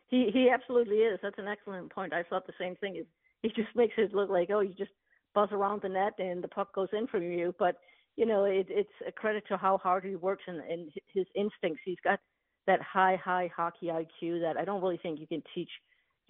He 0.08 0.30
he 0.32 0.50
absolutely 0.50 0.98
is. 0.98 1.20
That's 1.24 1.40
an 1.40 1.48
excellent 1.48 1.90
point. 1.94 2.14
I 2.14 2.24
thought 2.24 2.46
the 2.46 2.54
same 2.60 2.76
thing. 2.76 3.04
He 3.42 3.50
just 3.50 3.76
makes 3.76 3.94
it 3.98 4.14
look 4.14 4.30
like, 4.30 4.50
oh, 4.52 4.60
you 4.60 4.74
just 4.78 4.92
buzz 5.34 5.50
around 5.52 5.82
the 5.82 5.90
net 5.90 6.14
and 6.20 6.44
the 6.44 6.50
puck 6.50 6.74
goes 6.76 6.90
in 6.92 7.08
from 7.08 7.24
you. 7.24 7.56
But 7.58 7.78
you 8.22 8.28
know, 8.28 8.44
it, 8.44 8.68
it's 8.70 8.94
a 9.08 9.12
credit 9.12 9.44
to 9.48 9.58
how 9.58 9.80
hard 9.80 10.06
he 10.06 10.16
works 10.16 10.44
and, 10.46 10.60
and 10.60 10.92
his 11.12 11.26
instincts. 11.34 11.82
He's 11.84 11.98
got 12.04 12.20
that 12.68 12.80
high, 12.80 13.20
high 13.22 13.50
hockey 13.54 13.88
IQ 13.88 14.42
that 14.42 14.58
I 14.60 14.64
don't 14.64 14.80
really 14.80 15.00
think 15.02 15.20
you 15.20 15.26
can 15.26 15.42
teach. 15.56 15.72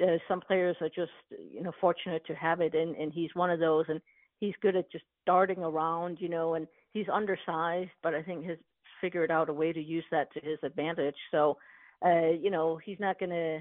Uh, 0.02 0.16
some 0.26 0.40
players 0.40 0.78
are 0.80 0.88
just, 0.88 1.12
you 1.38 1.62
know, 1.62 1.74
fortunate 1.82 2.26
to 2.28 2.34
have 2.34 2.62
it, 2.62 2.74
and, 2.76 2.96
and 2.96 3.12
he's 3.12 3.32
one 3.34 3.50
of 3.52 3.60
those. 3.60 3.84
And 3.90 4.00
he's 4.40 4.54
good 4.62 4.78
at 4.78 4.90
just 4.90 5.04
darting 5.26 5.60
around, 5.60 6.20
you 6.22 6.30
know, 6.30 6.54
and 6.54 6.66
he's 6.94 7.08
undersized, 7.12 7.92
but 8.02 8.16
I 8.16 8.24
think 8.24 8.46
has 8.46 8.58
figured 9.02 9.30
out 9.30 9.50
a 9.50 9.54
way 9.54 9.74
to 9.74 9.84
use 9.84 10.06
that 10.12 10.32
to 10.32 10.40
his 10.40 10.60
advantage. 10.64 11.18
So, 11.30 11.58
uh, 12.06 12.30
you 12.42 12.52
know, 12.52 12.80
he's 12.82 13.02
not 13.02 13.20
going 13.20 13.32
to 13.32 13.60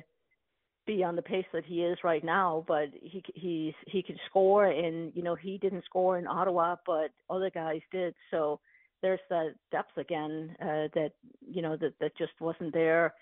be 0.87 1.05
on 1.05 1.17
the 1.17 1.23
pace 1.23 1.47
that 1.53 1.65
he 1.65 1.83
is 1.83 1.99
right 2.03 2.25
now, 2.25 2.65
but 2.67 2.89
he 3.01 3.23
he's 3.35 3.75
he 3.87 4.03
can 4.03 4.17
score, 4.29 4.67
and 4.67 5.13
you 5.15 5.23
know 5.23 5.35
he 5.35 5.59
didn't 5.59 5.85
score 5.85 6.19
in 6.19 6.27
Ottawa, 6.27 6.77
but 6.87 7.11
other 7.29 7.51
guys 7.51 7.81
did. 7.93 8.15
So 8.31 8.61
there's 9.03 9.21
that 9.29 9.55
depth 9.71 9.97
again 9.97 10.57
uh, 10.61 10.89
that 10.95 11.13
you 11.41 11.63
know 11.63 11.77
that 11.77 11.95
that 12.01 12.17
just 12.17 12.33
wasn't 12.41 12.73
there. 12.73 13.15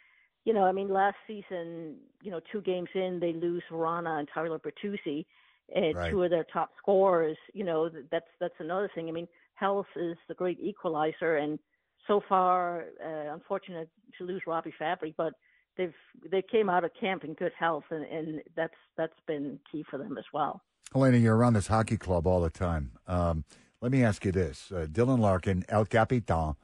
You 0.45 0.55
know, 0.55 0.65
I 0.65 0.73
mean, 0.73 0.89
last 0.89 1.17
season, 1.27 1.97
you 2.23 2.31
know, 2.31 2.41
two 2.51 2.63
games 2.63 2.89
in, 2.95 3.19
they 3.21 3.35
lose 3.35 3.63
Vrana 3.71 4.19
and 4.19 4.29
Tyler 4.33 4.59
Bertuzzi, 4.59 5.27
and 5.75 5.97
right. 5.97 6.11
two 6.11 6.23
of 6.23 6.31
their 6.31 6.47
top 6.53 6.71
scorers. 6.79 7.37
You 7.53 7.65
know, 7.65 7.91
that's 8.11 8.31
that's 8.41 8.55
another 8.59 8.91
thing. 8.95 9.09
I 9.09 9.13
mean, 9.13 9.29
health 9.55 9.87
is 9.97 10.17
the 10.29 10.35
great 10.35 10.59
equalizer, 10.61 11.37
and 11.37 11.59
so 12.07 12.23
far, 12.29 12.87
uh, 13.05 13.35
unfortunate 13.35 13.89
to 14.17 14.25
lose 14.25 14.43
Robbie 14.47 14.75
Fabbri, 14.81 15.15
but 15.17 15.35
they've 15.79 15.95
they 16.31 16.43
came 16.43 16.69
out 16.69 16.85
of 16.85 16.91
camp 17.01 17.25
in 17.25 17.33
good 17.33 17.53
health, 17.59 17.85
and, 17.91 18.05
and 18.05 18.43
that's 18.55 18.75
that's 18.99 19.19
been 19.27 19.59
key 19.71 19.85
for 19.89 19.97
them 19.97 20.19
as 20.19 20.25
well. 20.35 20.61
Helena, 20.93 21.17
you're 21.17 21.37
around 21.37 21.55
this 21.55 21.69
hockey 21.69 21.97
club 21.97 22.27
all 22.27 22.41
the 22.41 22.51
time. 22.51 22.93
Um, 23.07 23.45
let 23.81 23.91
me 23.91 24.05
ask 24.05 24.25
you 24.27 24.33
this: 24.33 24.71
uh, 24.71 24.87
Dylan 24.91 25.21
Larkin, 25.21 25.65
El 25.71 25.87
Capitan, 25.87 26.57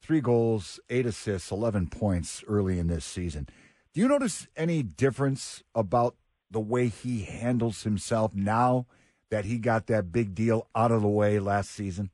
three 0.00 0.20
goals, 0.20 0.80
eight 0.90 1.06
assists, 1.06 1.52
eleven 1.52 1.86
points 1.86 2.42
early 2.48 2.80
in 2.80 2.88
this 2.88 3.04
season. 3.04 3.48
Do 3.94 4.00
you 4.00 4.08
notice 4.08 4.48
any 4.56 4.82
difference 4.82 5.62
about 5.74 6.16
the 6.50 6.60
way 6.60 6.88
he 6.88 7.22
handles 7.22 7.84
himself 7.84 8.34
now 8.34 8.86
that 9.30 9.44
he 9.44 9.58
got 9.58 9.86
that 9.86 10.10
big 10.10 10.34
deal 10.34 10.66
out 10.74 10.90
of 10.90 11.02
the 11.02 11.08
way 11.08 11.38
last 11.38 11.70
season? 11.70 12.10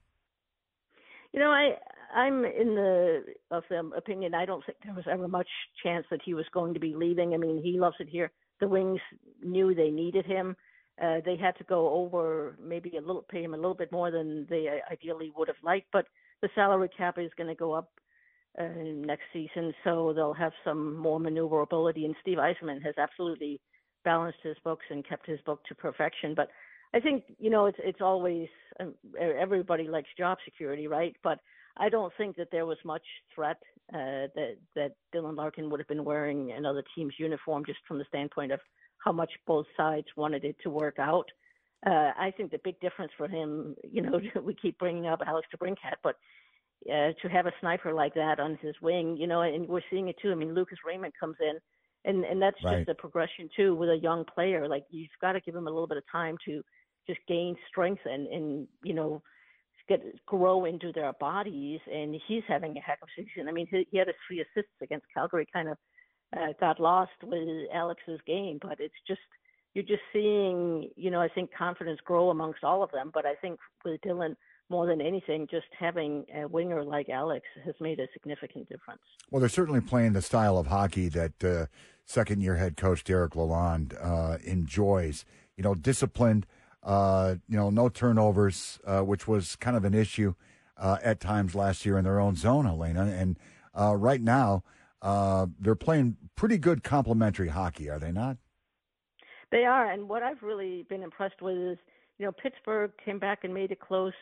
You 1.33 1.41
know, 1.41 1.51
I 1.51 1.77
I'm 2.15 2.45
in 2.45 2.75
the 2.75 3.25
of 3.51 3.65
the 3.69 3.79
opinion 3.97 4.35
I 4.35 4.47
don't 4.47 4.65
think 4.65 4.79
there 4.85 4.95
was 4.95 5.05
ever 5.11 5.29
much 5.29 5.49
chance 5.83 6.07
that 6.11 6.21
he 6.25 6.35
was 6.35 6.47
going 6.53 6.75
to 6.75 6.81
be 6.81 6.95
leaving. 6.95 7.35
I 7.35 7.37
mean, 7.37 7.61
he 7.63 7.79
loves 7.79 7.97
it 8.01 8.09
here. 8.09 8.31
The 8.61 8.69
Wings 8.69 9.01
knew 9.43 9.75
they 9.75 9.91
needed 9.91 10.27
him. 10.27 10.57
Uh, 11.03 11.19
they 11.25 11.37
had 11.37 11.57
to 11.59 11.65
go 11.65 11.91
over 11.91 12.57
maybe 12.61 12.97
a 12.97 13.01
little, 13.01 13.25
pay 13.31 13.43
him 13.43 13.55
a 13.55 13.57
little 13.57 13.75
bit 13.75 13.93
more 13.93 14.11
than 14.11 14.47
they 14.51 14.81
ideally 14.91 15.33
would 15.37 15.47
have 15.47 15.57
liked, 15.63 15.87
but 15.93 16.07
the 16.43 16.49
salary 16.57 16.89
cap 16.97 17.19
is 17.19 17.31
going 17.37 17.49
to 17.49 17.55
go 17.55 17.73
up 17.73 17.91
uh, 18.59 18.65
next 18.83 19.23
season, 19.33 19.73
so 19.85 20.13
they'll 20.13 20.33
have 20.33 20.53
some 20.65 20.97
more 20.97 21.21
maneuverability. 21.21 22.05
And 22.05 22.17
Steve 22.21 22.39
Yzerman 22.39 22.83
has 22.83 22.95
absolutely 22.99 23.61
balanced 24.05 24.39
his 24.43 24.57
books 24.65 24.85
and 24.91 25.07
kept 25.09 25.27
his 25.27 25.41
book 25.43 25.61
to 25.67 25.75
perfection. 25.75 26.35
But 26.35 26.49
I 26.95 27.01
think 27.01 27.25
you 27.39 27.51
know 27.51 27.67
it's 27.67 27.79
it's 27.81 28.01
always 28.01 28.49
um, 28.81 28.95
everybody 29.21 29.87
likes 29.87 30.09
job 30.17 30.39
security, 30.45 30.89
right? 30.89 31.15
But 31.23 31.39
I 31.79 31.89
don't 31.89 32.13
think 32.19 32.37
that 32.37 32.49
there 32.51 32.67
was 32.67 32.79
much 32.85 33.05
threat 33.35 33.59
uh, 33.95 34.29
that 34.35 34.57
that 34.75 34.93
Dylan 35.15 35.37
Larkin 35.37 35.71
would 35.71 35.81
have 35.81 35.89
been 35.89 36.05
wearing 36.05 36.53
another 36.53 36.83
team's 36.95 37.15
uniform, 37.19 37.65
just 37.65 37.79
from 37.87 37.99
the 37.99 38.05
standpoint 38.09 38.53
of 38.53 38.61
how 39.05 39.13
much 39.13 39.31
both 39.47 39.67
sides 39.77 40.07
wanted 40.17 40.45
it 40.45 40.57
to 40.63 40.71
work 40.71 40.99
out. 40.99 41.27
Uh, 41.87 42.11
I 42.19 42.33
think 42.37 42.51
the 42.51 42.59
big 42.65 42.81
difference 42.81 43.13
for 43.17 43.29
him, 43.29 43.77
you 43.89 44.03
know, 44.03 44.21
we 44.43 44.55
keep 44.55 44.79
bringing 44.79 45.07
up 45.07 45.21
Alex 45.27 45.47
DeBrincat, 45.55 45.97
but 46.03 46.17
uh, 46.87 47.13
to 47.23 47.29
have 47.31 47.47
a 47.47 47.53
sniper 47.61 47.93
like 47.93 48.15
that 48.15 48.41
on 48.41 48.59
his 48.61 48.75
wing, 48.83 49.17
you 49.17 49.27
know, 49.27 49.43
and 49.43 49.69
we're 49.69 49.81
seeing 49.91 50.09
it 50.09 50.17
too. 50.21 50.33
I 50.33 50.35
mean, 50.35 50.55
Lucas 50.55 50.79
Raymond 50.87 51.13
comes 51.19 51.37
in, 51.41 51.59
and 52.05 52.25
and 52.25 52.41
that's 52.41 52.63
right. 52.65 52.79
just 52.79 52.89
a 52.89 52.95
progression 52.95 53.49
too 53.57 53.75
with 53.75 53.89
a 53.89 53.97
young 53.97 54.25
player. 54.25 54.69
Like 54.69 54.85
you've 54.91 55.09
got 55.21 55.33
to 55.33 55.41
give 55.41 55.55
him 55.55 55.67
a 55.67 55.71
little 55.71 55.89
bit 55.89 55.99
of 55.99 56.05
time 56.11 56.37
to 56.47 56.63
just 57.07 57.21
gain 57.27 57.57
strength 57.69 58.03
and 58.05 58.27
and 58.27 58.69
you 58.85 58.95
know 58.95 59.23
get 59.89 60.03
grow 60.27 60.65
into 60.65 60.93
their 60.93 61.13
bodies. 61.15 61.81
And 61.93 62.21
he's 62.27 62.43
having 62.47 62.77
a 62.77 62.81
heck 62.81 62.99
of 63.03 63.09
a 63.09 63.23
season. 63.23 63.49
I 63.49 63.53
mean, 63.53 63.67
he, 63.71 63.87
he 63.91 63.99
had 63.99 64.09
a 64.09 64.13
three 64.27 64.41
assists 64.41 64.75
against 64.83 65.07
Calgary. 65.15 65.47
Kind 65.53 65.69
of 65.69 65.79
uh, 66.37 66.53
got 66.61 66.81
lost 66.81 67.13
with 67.23 67.49
Alex's 67.73 68.21
game, 68.27 68.59
but 68.61 68.79
it's 68.81 68.95
just 69.07 69.21
you're 69.75 69.85
just 69.85 70.03
seeing, 70.13 70.91
you 70.97 71.11
know, 71.11 71.21
I 71.21 71.29
think 71.29 71.51
confidence 71.57 72.01
grow 72.05 72.31
amongst 72.31 72.65
all 72.65 72.83
of 72.83 72.91
them. 72.91 73.11
But 73.13 73.27
I 73.27 73.35
think 73.35 73.59
with 73.85 74.01
Dylan, 74.01 74.35
more 74.71 74.87
than 74.87 75.01
anything, 75.01 75.47
just 75.51 75.67
having 75.79 76.25
a 76.35 76.47
winger 76.47 76.85
like 76.85 77.09
Alex 77.09 77.47
has 77.65 77.75
made 77.81 78.01
a 78.01 78.07
significant 78.13 78.69
difference. 78.69 79.01
Well, 79.31 79.41
they're 79.41 79.49
certainly 79.49 79.81
playing 79.81 80.13
the 80.13 80.23
style 80.23 80.59
of 80.59 80.67
hockey 80.67 81.09
that 81.11 81.45
uh, 81.45 81.67
second 82.05 82.43
year 82.43 82.57
head 82.57 82.77
coach 82.77 83.05
Derek 83.05 83.33
Lalonde 83.33 83.95
uh, 84.03 84.39
enjoys. 84.45 85.25
You 85.57 85.65
know, 85.65 85.75
disciplined, 85.75 86.47
uh, 86.83 87.37
you 87.49 87.57
know, 87.57 87.71
no 87.71 87.89
turnovers, 87.89 88.79
uh, 88.87 89.01
which 89.01 89.27
was 89.27 89.57
kind 89.57 89.77
of 89.77 89.85
an 89.85 89.95
issue 89.95 90.35
uh, 90.77 90.99
at 91.03 91.21
times 91.21 91.55
last 91.55 91.85
year 91.85 91.99
in 91.99 92.05
their 92.05 92.21
own 92.21 92.37
zone, 92.37 92.65
Helena. 92.65 93.05
And 93.05 93.39
uh, 93.79 93.97
right 93.97 94.21
now, 94.21 94.63
uh, 95.03 95.47
they're 95.59 95.75
playing 95.75 96.17
pretty 96.37 96.59
good 96.59 96.83
complementary 96.83 97.49
hockey, 97.49 97.89
are 97.91 97.99
they 97.99 98.13
not? 98.13 98.37
They 99.51 99.65
are. 99.65 99.91
And 99.91 100.09
what 100.09 100.23
I've 100.23 100.43
really 100.43 100.85
been 100.89 101.03
impressed 101.03 101.41
with 101.41 101.57
is, 101.57 101.79
you 102.19 102.27
know, 102.27 102.33
Pittsburgh 102.33 102.91
came 103.05 103.19
back 103.19 103.45
and 103.45 103.55
made 103.55 103.71
it 103.71 103.81
close. 103.81 104.13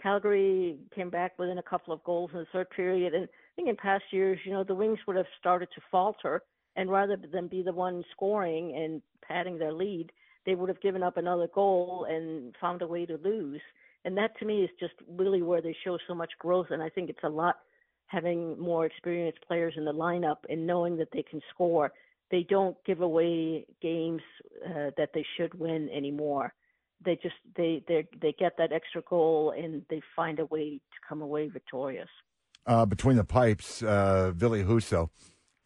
Calgary 0.00 0.78
came 0.94 1.10
back 1.10 1.38
within 1.38 1.58
a 1.58 1.62
couple 1.62 1.92
of 1.92 2.04
goals 2.04 2.30
in 2.32 2.40
the 2.40 2.46
third 2.52 2.70
period. 2.70 3.14
And 3.14 3.24
I 3.24 3.28
think 3.56 3.68
in 3.68 3.76
past 3.76 4.04
years, 4.12 4.38
you 4.44 4.52
know, 4.52 4.62
the 4.62 4.74
Wings 4.74 4.98
would 5.06 5.16
have 5.16 5.26
started 5.38 5.68
to 5.74 5.80
falter. 5.90 6.42
And 6.76 6.90
rather 6.90 7.16
than 7.16 7.48
be 7.48 7.62
the 7.62 7.72
one 7.72 8.04
scoring 8.12 8.76
and 8.76 9.02
padding 9.26 9.58
their 9.58 9.72
lead, 9.72 10.12
they 10.48 10.54
would 10.54 10.70
have 10.70 10.80
given 10.80 11.02
up 11.02 11.18
another 11.18 11.46
goal 11.54 12.06
and 12.08 12.54
found 12.58 12.80
a 12.80 12.86
way 12.86 13.04
to 13.04 13.18
lose. 13.22 13.60
and 14.06 14.16
that 14.16 14.30
to 14.38 14.46
me 14.46 14.62
is 14.62 14.70
just 14.80 14.94
really 15.06 15.42
where 15.42 15.60
they 15.60 15.76
show 15.84 15.98
so 16.08 16.14
much 16.14 16.30
growth. 16.38 16.68
And 16.70 16.82
I 16.82 16.88
think 16.88 17.10
it's 17.10 17.22
a 17.22 17.28
lot 17.28 17.56
having 18.06 18.58
more 18.58 18.86
experienced 18.86 19.40
players 19.46 19.74
in 19.76 19.84
the 19.84 19.92
lineup 19.92 20.38
and 20.48 20.66
knowing 20.66 20.96
that 20.96 21.08
they 21.12 21.22
can 21.22 21.42
score. 21.52 21.92
They 22.30 22.46
don't 22.48 22.76
give 22.86 23.02
away 23.02 23.66
games 23.82 24.22
uh, 24.64 24.90
that 24.96 25.10
they 25.12 25.26
should 25.36 25.52
win 25.52 25.90
anymore. 25.94 26.54
They 27.04 27.16
just 27.16 27.40
they 27.54 27.84
they 27.86 28.06
they 28.22 28.32
get 28.38 28.52
that 28.56 28.72
extra 28.72 29.02
goal 29.02 29.52
and 29.54 29.82
they 29.90 30.00
find 30.16 30.38
a 30.40 30.46
way 30.46 30.80
to 30.94 30.98
come 31.06 31.20
away 31.20 31.48
victorious. 31.48 32.08
Uh, 32.64 32.86
between 32.86 33.16
the 33.16 33.24
pipes, 33.24 33.82
uh, 33.82 34.32
Ville 34.34 34.64
Husso, 34.70 35.10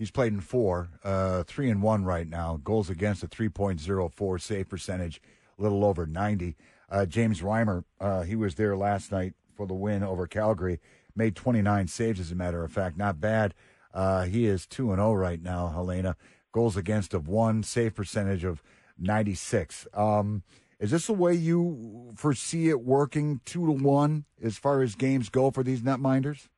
he's 0.03 0.11
played 0.11 0.33
in 0.33 0.41
four, 0.41 0.89
uh, 1.05 1.45
three 1.45 1.71
and 1.71 1.81
one 1.81 2.05
right 2.05 2.29
now. 2.29 2.59
Goals 2.65 2.91
against 2.91 3.23
a 3.23 3.29
3.04 3.29 4.41
save 4.41 4.69
percentage, 4.69 5.23
a 5.57 5.63
little 5.63 5.85
over 5.85 6.07
90. 6.07 6.57
Uh, 6.91 7.07
James 7.07 7.41
Reimer, 7.41 7.85
uh, 8.01 8.23
he 8.23 8.35
was 8.35 8.57
there 8.57 8.77
last 8.77 9.13
night 9.13 9.35
for 9.55 9.67
the 9.67 9.75
win 9.75 10.03
over 10.03 10.27
Calgary 10.27 10.81
made 11.15 11.37
29 11.37 11.87
saves, 11.89 12.19
as 12.19 12.33
a 12.33 12.35
matter 12.35 12.65
of 12.65 12.73
fact. 12.73 12.97
Not 12.97 13.21
bad. 13.21 13.55
Uh, 13.95 14.25
he 14.25 14.47
is 14.47 14.67
2 14.67 14.91
and 14.91 14.99
0 14.99 15.15
right 15.15 15.41
now, 15.41 15.69
Helena. 15.69 16.17
Goals 16.51 16.77
against 16.77 17.15
of 17.15 17.29
one, 17.29 17.63
save 17.63 17.95
percentage 17.95 18.45
of 18.45 18.61
96. 18.99 19.87
Um, 19.95 20.43
is 20.81 20.91
this 20.91 21.07
the 21.07 21.13
way 21.13 21.35
you 21.35 22.13
foresee 22.17 22.69
it 22.69 22.81
working 22.81 23.41
two 23.45 23.67
to 23.67 23.73
one 23.73 24.25
as 24.43 24.59
far 24.59 24.83
as 24.83 24.97
games 24.97 25.29
go 25.29 25.51
for 25.51 25.63
these 25.63 25.83
netminders? 25.83 26.49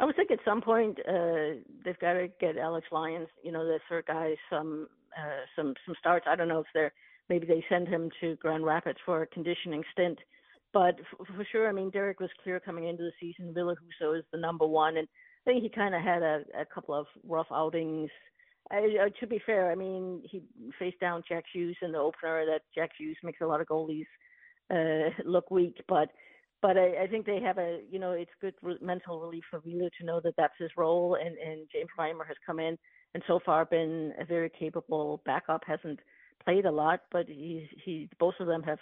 I 0.00 0.04
would 0.04 0.16
think 0.16 0.30
at 0.30 0.38
some 0.44 0.60
point 0.60 0.98
uh, 1.08 1.60
they've 1.84 1.98
got 1.98 2.14
to 2.14 2.28
get 2.40 2.56
Alex 2.56 2.86
Lyons, 2.92 3.28
you 3.42 3.50
know, 3.50 3.64
the 3.64 3.80
third 3.88 4.06
guy, 4.06 4.36
some 4.48 4.88
uh, 5.16 5.44
some 5.56 5.74
some 5.84 5.94
starts. 5.98 6.26
I 6.28 6.36
don't 6.36 6.48
know 6.48 6.60
if 6.60 6.66
they're 6.72 6.92
maybe 7.28 7.46
they 7.46 7.64
send 7.68 7.88
him 7.88 8.10
to 8.20 8.36
Grand 8.36 8.64
Rapids 8.64 8.98
for 9.04 9.22
a 9.22 9.26
conditioning 9.26 9.82
stint 9.92 10.18
but 10.72 10.96
for 11.16 11.46
sure, 11.50 11.68
I 11.68 11.72
mean, 11.72 11.90
Derek 11.90 12.20
was 12.20 12.30
clear 12.42 12.60
coming 12.60 12.88
into 12.88 13.02
the 13.02 13.12
season. 13.20 13.54
Ville 13.54 13.74
Husso 13.74 14.18
is 14.18 14.24
the 14.32 14.38
number 14.38 14.66
one, 14.66 14.98
and 14.98 15.08
I 15.46 15.50
think 15.50 15.62
he 15.62 15.70
kind 15.70 15.94
of 15.94 16.02
had 16.02 16.22
a, 16.22 16.42
a 16.58 16.66
couple 16.66 16.94
of 16.94 17.06
rough 17.26 17.46
outings. 17.52 18.10
I, 18.70 18.78
uh, 19.06 19.08
to 19.20 19.26
be 19.26 19.40
fair, 19.46 19.72
I 19.72 19.74
mean, 19.74 20.22
he 20.30 20.42
faced 20.78 21.00
down 21.00 21.22
Jack 21.26 21.44
Hughes 21.52 21.76
in 21.80 21.92
the 21.92 21.98
opener. 21.98 22.44
That 22.44 22.62
Jack 22.74 22.90
Hughes 22.98 23.16
makes 23.22 23.40
a 23.40 23.46
lot 23.46 23.62
of 23.62 23.66
goalies 23.66 24.06
uh, 24.70 25.10
look 25.24 25.50
weak, 25.50 25.82
but 25.88 26.10
but 26.60 26.76
I, 26.76 27.04
I 27.04 27.06
think 27.06 27.26
they 27.26 27.40
have 27.40 27.58
a 27.58 27.80
you 27.90 27.98
know 27.98 28.12
it's 28.12 28.30
good 28.40 28.54
re- 28.62 28.78
mental 28.80 29.20
relief 29.20 29.44
for 29.50 29.60
Ville 29.60 29.88
to 29.98 30.06
know 30.06 30.20
that 30.22 30.34
that's 30.36 30.54
his 30.58 30.70
role, 30.76 31.16
and 31.20 31.36
and 31.38 31.68
James 31.72 31.90
Reimer 31.98 32.26
has 32.26 32.36
come 32.46 32.60
in 32.60 32.78
and 33.14 33.22
so 33.26 33.40
far 33.44 33.64
been 33.64 34.12
a 34.20 34.24
very 34.24 34.50
capable 34.50 35.22
backup. 35.24 35.62
Hasn't 35.66 36.00
played 36.44 36.66
a 36.66 36.70
lot, 36.70 37.00
but 37.10 37.26
he's 37.28 37.66
he 37.84 38.08
both 38.18 38.34
of 38.40 38.46
them 38.46 38.62
have 38.62 38.78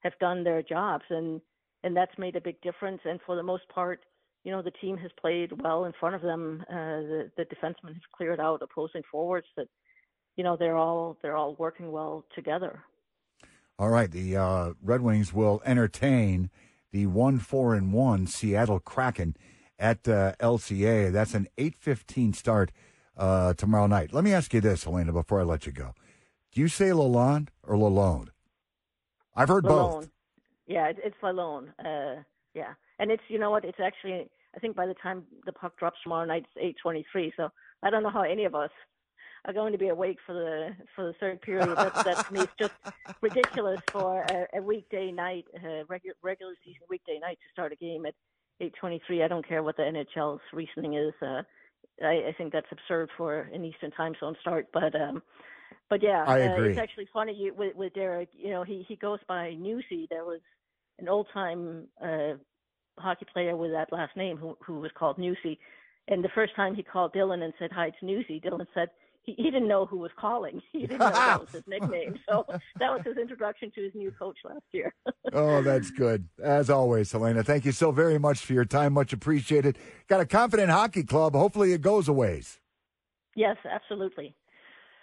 have 0.00 0.18
done 0.20 0.44
their 0.44 0.62
jobs 0.62 1.04
and 1.10 1.40
and 1.84 1.96
that's 1.96 2.16
made 2.18 2.36
a 2.36 2.40
big 2.40 2.60
difference. 2.60 3.00
And 3.04 3.20
for 3.24 3.36
the 3.36 3.42
most 3.42 3.68
part 3.68 4.00
you 4.44 4.52
know 4.52 4.62
the 4.62 4.70
team 4.70 4.96
has 4.98 5.10
played 5.20 5.62
well 5.62 5.84
in 5.84 5.92
front 5.98 6.14
of 6.14 6.22
them. 6.22 6.64
Uh, 6.70 6.74
the 6.74 7.30
the 7.36 7.44
defensemen 7.44 7.94
have 7.94 8.12
cleared 8.16 8.40
out 8.40 8.62
opposing 8.62 9.02
forwards 9.10 9.46
that 9.56 9.68
you 10.36 10.44
know 10.44 10.56
they're 10.56 10.76
all 10.76 11.16
they're 11.22 11.36
all 11.36 11.54
working 11.56 11.90
well 11.92 12.24
together. 12.34 12.82
All 13.78 13.90
right. 13.90 14.10
The 14.10 14.36
uh, 14.36 14.72
red 14.82 15.02
wings 15.02 15.32
will 15.32 15.62
entertain 15.64 16.50
the 16.92 17.06
1 17.06 17.38
4 17.38 17.74
and 17.74 17.92
1 17.92 18.26
seattle 18.26 18.80
kraken 18.80 19.36
at 19.78 20.06
uh, 20.08 20.32
lca 20.40 21.12
that's 21.12 21.34
an 21.34 21.48
8.15 21.56 22.34
start 22.34 22.72
uh, 23.16 23.54
tomorrow 23.54 23.86
night 23.86 24.12
let 24.12 24.24
me 24.24 24.32
ask 24.32 24.52
you 24.54 24.60
this 24.60 24.84
helena 24.84 25.12
before 25.12 25.40
i 25.40 25.44
let 25.44 25.66
you 25.66 25.72
go 25.72 25.94
do 26.52 26.60
you 26.60 26.68
say 26.68 26.86
lalonde 26.86 27.48
or 27.62 27.76
lalonde 27.76 28.28
I've 29.38 29.48
heard 29.48 29.64
Lalone. 29.64 30.00
both. 30.00 30.08
Yeah, 30.66 30.90
it's 30.90 31.16
Lalonde. 31.22 31.68
Uh, 31.78 32.22
yeah, 32.54 32.74
and 32.98 33.10
it's 33.12 33.22
you 33.28 33.38
know 33.38 33.50
what? 33.52 33.64
It's 33.64 33.78
actually 33.80 34.28
I 34.54 34.58
think 34.58 34.74
by 34.74 34.86
the 34.86 34.94
time 34.94 35.22
the 35.46 35.52
puck 35.52 35.78
drops 35.78 35.98
tomorrow 36.02 36.26
night, 36.26 36.44
it's 36.44 36.60
eight 36.60 36.76
twenty-three. 36.82 37.32
So 37.36 37.48
I 37.84 37.90
don't 37.90 38.02
know 38.02 38.10
how 38.10 38.22
any 38.22 38.44
of 38.44 38.56
us 38.56 38.70
are 39.48 39.54
going 39.54 39.72
to 39.72 39.78
be 39.78 39.88
awake 39.88 40.18
for 40.26 40.34
the 40.34 40.76
for 40.94 41.06
the 41.06 41.14
third 41.14 41.40
period. 41.40 41.74
That, 41.76 41.94
that 42.04 42.26
to 42.26 42.32
me 42.32 42.40
is 42.40 42.48
just 42.58 42.74
ridiculous 43.22 43.80
for 43.90 44.20
a, 44.20 44.58
a 44.58 44.62
weekday 44.62 45.10
night, 45.10 45.46
a 45.64 45.84
regular 45.88 46.14
regular 46.22 46.52
season 46.64 46.82
weekday 46.88 47.18
night 47.18 47.38
to 47.42 47.50
start 47.50 47.72
a 47.72 47.76
game 47.76 48.04
at 48.04 48.14
eight 48.60 48.74
twenty-three. 48.78 49.22
I 49.22 49.28
don't 49.28 49.46
care 49.46 49.62
what 49.62 49.76
the 49.76 49.82
NHL's 49.82 50.42
reasoning 50.52 50.94
is. 50.94 51.14
Uh, 51.22 51.42
I, 52.04 52.28
I 52.28 52.34
think 52.36 52.52
that's 52.52 52.66
absurd 52.70 53.08
for 53.16 53.40
an 53.52 53.64
Eastern 53.64 53.90
time 53.92 54.14
zone 54.20 54.36
start, 54.42 54.68
but 54.72 54.94
um, 54.94 55.22
but 55.88 56.02
yeah, 56.02 56.24
I 56.26 56.38
agree. 56.40 56.68
Uh, 56.68 56.70
it's 56.70 56.78
actually 56.78 57.08
funny 57.12 57.34
you, 57.34 57.54
with 57.54 57.74
with 57.74 57.94
Derek. 57.94 58.28
You 58.32 58.50
know, 58.50 58.64
he 58.64 58.84
he 58.86 58.96
goes 58.96 59.20
by 59.26 59.54
Newsy. 59.54 60.06
There 60.10 60.24
was 60.24 60.40
an 60.98 61.08
old 61.08 61.26
time 61.32 61.88
uh, 62.04 62.34
hockey 62.98 63.26
player 63.32 63.56
with 63.56 63.70
that 63.72 63.92
last 63.92 64.14
name 64.14 64.36
who 64.36 64.58
who 64.60 64.80
was 64.80 64.90
called 64.94 65.18
Newsy. 65.18 65.58
And 66.08 66.24
the 66.24 66.30
first 66.34 66.56
time 66.56 66.74
he 66.74 66.82
called 66.82 67.12
Dylan 67.12 67.42
and 67.42 67.52
said 67.58 67.70
hi, 67.72 67.86
it's 67.88 67.96
Newsy. 68.02 68.40
Dylan 68.40 68.66
said 68.74 68.88
he, 69.28 69.42
he 69.42 69.50
didn't 69.50 69.68
know 69.68 69.84
who 69.84 69.98
was 69.98 70.10
calling. 70.18 70.62
He 70.72 70.80
didn't 70.80 70.98
know 71.00 71.10
that 71.10 71.40
was 71.40 71.50
his 71.50 71.62
nickname. 71.66 72.18
So 72.28 72.44
that 72.78 72.90
was 72.90 73.00
his 73.04 73.16
introduction 73.16 73.70
to 73.74 73.82
his 73.82 73.94
new 73.94 74.10
coach 74.12 74.36
last 74.44 74.62
year. 74.72 74.94
oh, 75.32 75.62
that's 75.62 75.90
good. 75.90 76.28
As 76.42 76.70
always, 76.70 77.10
Helena, 77.10 77.42
thank 77.42 77.64
you 77.64 77.72
so 77.72 77.90
very 77.90 78.18
much 78.18 78.38
for 78.38 78.52
your 78.52 78.64
time. 78.64 78.92
Much 78.92 79.12
appreciated. 79.12 79.76
Got 80.08 80.20
a 80.20 80.26
confident 80.26 80.70
hockey 80.70 81.02
club. 81.02 81.34
Hopefully 81.34 81.72
it 81.72 81.80
goes 81.80 82.06
a 82.08 82.12
ways. 82.12 82.60
Yes, 83.34 83.56
absolutely. 83.68 84.34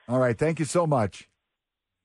All 0.08 0.20
right. 0.20 0.38
Thank 0.38 0.60
you 0.60 0.66
so 0.66 0.88
much. 0.88 1.28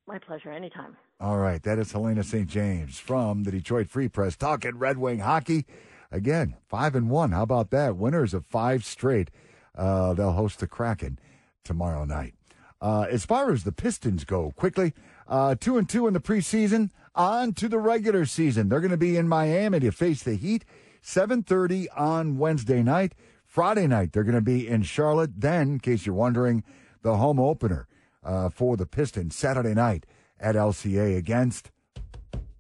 My 0.06 0.18
pleasure. 0.18 0.50
Anytime. 0.50 0.96
All 1.20 1.38
right. 1.38 1.62
That 1.62 1.78
is 1.78 1.92
Helena 1.92 2.24
St. 2.24 2.48
James 2.48 2.98
from 2.98 3.44
the 3.44 3.52
Detroit 3.52 3.88
Free 3.88 4.08
Press 4.08 4.36
talking 4.36 4.78
Red 4.78 4.98
Wing 4.98 5.20
hockey. 5.20 5.66
Again, 6.10 6.56
five 6.68 6.94
and 6.96 7.08
one. 7.08 7.30
How 7.32 7.42
about 7.42 7.70
that? 7.70 7.96
Winners 7.96 8.34
of 8.34 8.44
five 8.46 8.84
straight. 8.84 9.30
Uh, 9.76 10.12
they'll 10.14 10.32
host 10.32 10.58
the 10.58 10.66
Kraken 10.66 11.18
tomorrow 11.64 12.04
night. 12.04 12.34
Uh, 12.80 13.06
as 13.10 13.24
far 13.24 13.52
as 13.52 13.64
the 13.64 13.72
Pistons 13.72 14.24
go, 14.24 14.52
quickly, 14.52 14.94
uh, 15.28 15.54
two 15.54 15.76
and 15.76 15.88
two 15.88 16.06
in 16.06 16.14
the 16.14 16.20
preseason. 16.20 16.90
On 17.14 17.52
to 17.54 17.68
the 17.68 17.78
regular 17.78 18.24
season. 18.24 18.68
They're 18.68 18.80
going 18.80 18.92
to 18.92 18.96
be 18.96 19.16
in 19.16 19.28
Miami 19.28 19.80
to 19.80 19.90
face 19.90 20.22
the 20.22 20.36
Heat. 20.36 20.64
7:30 21.02 21.88
on 21.96 22.38
Wednesday 22.38 22.82
night. 22.82 23.14
Friday 23.46 23.86
night 23.86 24.12
they're 24.12 24.24
going 24.24 24.34
to 24.34 24.40
be 24.40 24.68
in 24.68 24.82
Charlotte. 24.82 25.40
Then, 25.40 25.62
in 25.62 25.80
case 25.80 26.06
you're 26.06 26.14
wondering, 26.14 26.62
the 27.02 27.16
home 27.16 27.40
opener 27.40 27.88
uh, 28.22 28.48
for 28.50 28.76
the 28.76 28.86
Pistons 28.86 29.34
Saturday 29.34 29.74
night 29.74 30.06
at 30.38 30.54
LCA 30.54 31.16
against 31.16 31.70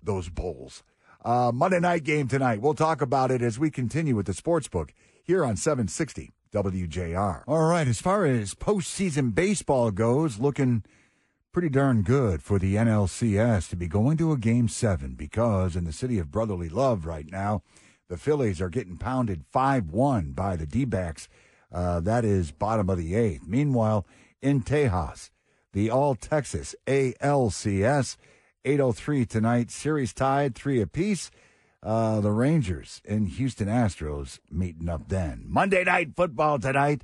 those 0.02 0.28
Bulls. 0.28 0.82
Uh, 1.24 1.52
Monday 1.54 1.80
night 1.80 2.02
game 2.02 2.28
tonight. 2.28 2.60
We'll 2.60 2.74
talk 2.74 3.02
about 3.02 3.30
it 3.30 3.42
as 3.42 3.58
we 3.58 3.70
continue 3.70 4.16
with 4.16 4.26
the 4.26 4.34
sports 4.34 4.68
book 4.68 4.92
here 5.22 5.44
on 5.44 5.56
760 5.56 6.32
WJR. 6.52 7.44
All 7.46 7.66
right, 7.66 7.86
as 7.86 8.00
far 8.00 8.24
as 8.26 8.54
postseason 8.54 9.34
baseball 9.34 9.90
goes, 9.90 10.38
looking 10.38 10.84
pretty 11.52 11.68
darn 11.68 12.02
good 12.02 12.42
for 12.42 12.58
the 12.58 12.76
NLCS 12.76 13.68
to 13.70 13.76
be 13.76 13.88
going 13.88 14.16
to 14.18 14.32
a 14.32 14.36
game 14.36 14.68
seven 14.68 15.14
because 15.14 15.76
in 15.76 15.84
the 15.84 15.92
city 15.92 16.18
of 16.18 16.30
brotherly 16.30 16.68
love 16.68 17.06
right 17.06 17.30
now, 17.30 17.62
the 18.08 18.16
Phillies 18.16 18.60
are 18.60 18.68
getting 18.68 18.96
pounded 18.96 19.44
5 19.50 19.90
1 19.90 20.32
by 20.32 20.56
the 20.56 20.66
D 20.66 20.84
backs. 20.84 21.28
Uh, 21.72 22.00
that 22.00 22.24
is 22.24 22.50
bottom 22.50 22.90
of 22.90 22.98
the 22.98 23.14
eighth. 23.14 23.46
Meanwhile, 23.46 24.06
in 24.42 24.62
Tejas. 24.62 25.30
The 25.72 25.90
All 25.90 26.16
Texas 26.16 26.74
ALCS, 26.88 28.16
803 28.64 29.24
tonight. 29.24 29.70
Series 29.70 30.12
tied, 30.12 30.56
three 30.56 30.80
apiece. 30.80 31.30
Uh, 31.82 32.20
the 32.20 32.30
Rangers 32.30 33.00
and 33.08 33.28
Houston 33.28 33.66
Astros 33.66 34.38
meeting 34.50 34.88
up 34.88 35.08
then. 35.08 35.44
Monday 35.46 35.82
night 35.84 36.14
football 36.14 36.58
tonight. 36.58 37.02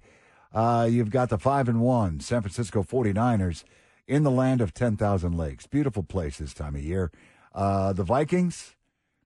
Uh, 0.53 0.87
you've 0.91 1.11
got 1.11 1.31
the 1.31 1.39
5 1.39 1.69
and 1.69 1.81
1 1.81 2.21
San 2.21 2.43
Francisco 2.43 2.83
49ers 2.83 3.65
in 4.07 4.23
the 4.23 4.31
land 4.31 4.61
of 4.61 4.75
10,000 4.75 5.37
lakes. 5.37 5.67
Beautiful 5.67 6.03
place 6.03 6.39
this 6.39 6.53
time 6.53 6.75
of 6.75 6.83
year. 6.83 7.11
Uh, 7.55 7.95
the 7.95 8.03
Vikings, 8.03 8.77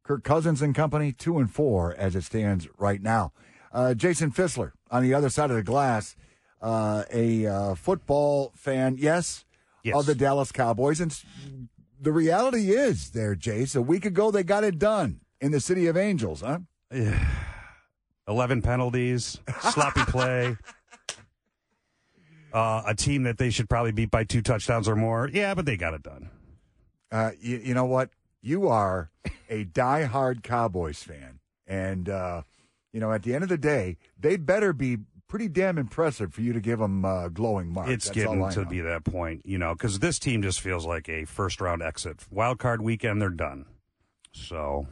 Kirk 0.04 0.22
Cousins 0.22 0.62
and 0.62 0.74
company, 0.74 1.12
2 1.12 1.38
and 1.38 1.52
4 1.52 1.94
as 1.96 2.14
it 2.14 2.22
stands 2.22 2.68
right 2.78 3.02
now. 3.02 3.32
Uh, 3.72 3.94
Jason 3.94 4.30
Fisler 4.30 4.72
on 4.90 5.02
the 5.02 5.14
other 5.14 5.28
side 5.28 5.50
of 5.50 5.56
the 5.56 5.62
glass 5.62 6.16
uh, 6.62 7.04
a 7.12 7.46
uh, 7.46 7.74
football 7.74 8.52
fan, 8.54 8.96
yes, 8.98 9.44
yes, 9.82 9.96
of 9.96 10.06
the 10.06 10.14
Dallas 10.14 10.52
Cowboys. 10.52 11.00
And 11.00 11.16
the 12.00 12.12
reality 12.12 12.70
is, 12.70 13.10
there, 13.10 13.34
Jace, 13.34 13.74
a 13.74 13.82
week 13.82 14.04
ago 14.04 14.30
they 14.30 14.42
got 14.42 14.64
it 14.64 14.78
done 14.78 15.20
in 15.40 15.52
the 15.52 15.60
City 15.60 15.86
of 15.86 15.96
Angels, 15.96 16.40
huh? 16.40 16.58
Yeah. 16.92 17.26
11 18.28 18.62
penalties, 18.62 19.40
sloppy 19.72 20.04
play. 20.04 20.56
Uh, 22.52 22.82
a 22.84 22.96
team 22.96 23.22
that 23.22 23.38
they 23.38 23.48
should 23.48 23.68
probably 23.68 23.92
beat 23.92 24.10
by 24.10 24.24
two 24.24 24.42
touchdowns 24.42 24.88
or 24.88 24.96
more. 24.96 25.30
Yeah, 25.32 25.54
but 25.54 25.66
they 25.66 25.76
got 25.76 25.94
it 25.94 26.02
done. 26.02 26.30
Uh, 27.12 27.30
you, 27.40 27.58
you, 27.58 27.74
know 27.74 27.84
what? 27.84 28.10
You 28.42 28.66
are 28.66 29.12
a 29.48 29.62
die-hard 29.62 30.42
Cowboys 30.42 31.00
fan. 31.00 31.38
And, 31.68 32.08
uh, 32.08 32.42
you 32.92 32.98
know, 32.98 33.12
at 33.12 33.22
the 33.22 33.36
end 33.36 33.44
of 33.44 33.50
the 33.50 33.56
day, 33.56 33.98
they 34.18 34.36
better 34.36 34.72
be 34.72 34.98
pretty 35.28 35.48
damn 35.48 35.78
impressive 35.78 36.34
for 36.34 36.40
you 36.40 36.52
to 36.52 36.60
give 36.60 36.80
them 36.80 37.04
uh, 37.04 37.28
glowing 37.28 37.72
marks. 37.72 37.90
It's 37.90 38.06
That's 38.06 38.16
getting 38.16 38.50
to 38.50 38.64
be 38.64 38.80
that 38.80 39.04
point, 39.04 39.46
you 39.46 39.58
know, 39.58 39.74
because 39.74 40.00
this 40.00 40.18
team 40.18 40.42
just 40.42 40.60
feels 40.60 40.84
like 40.84 41.08
a 41.08 41.24
first 41.24 41.60
round 41.60 41.82
exit. 41.82 42.26
Wild 42.30 42.58
card 42.58 42.82
weekend, 42.82 43.22
they're 43.22 43.30
done. 43.30 43.66
So 44.32 44.88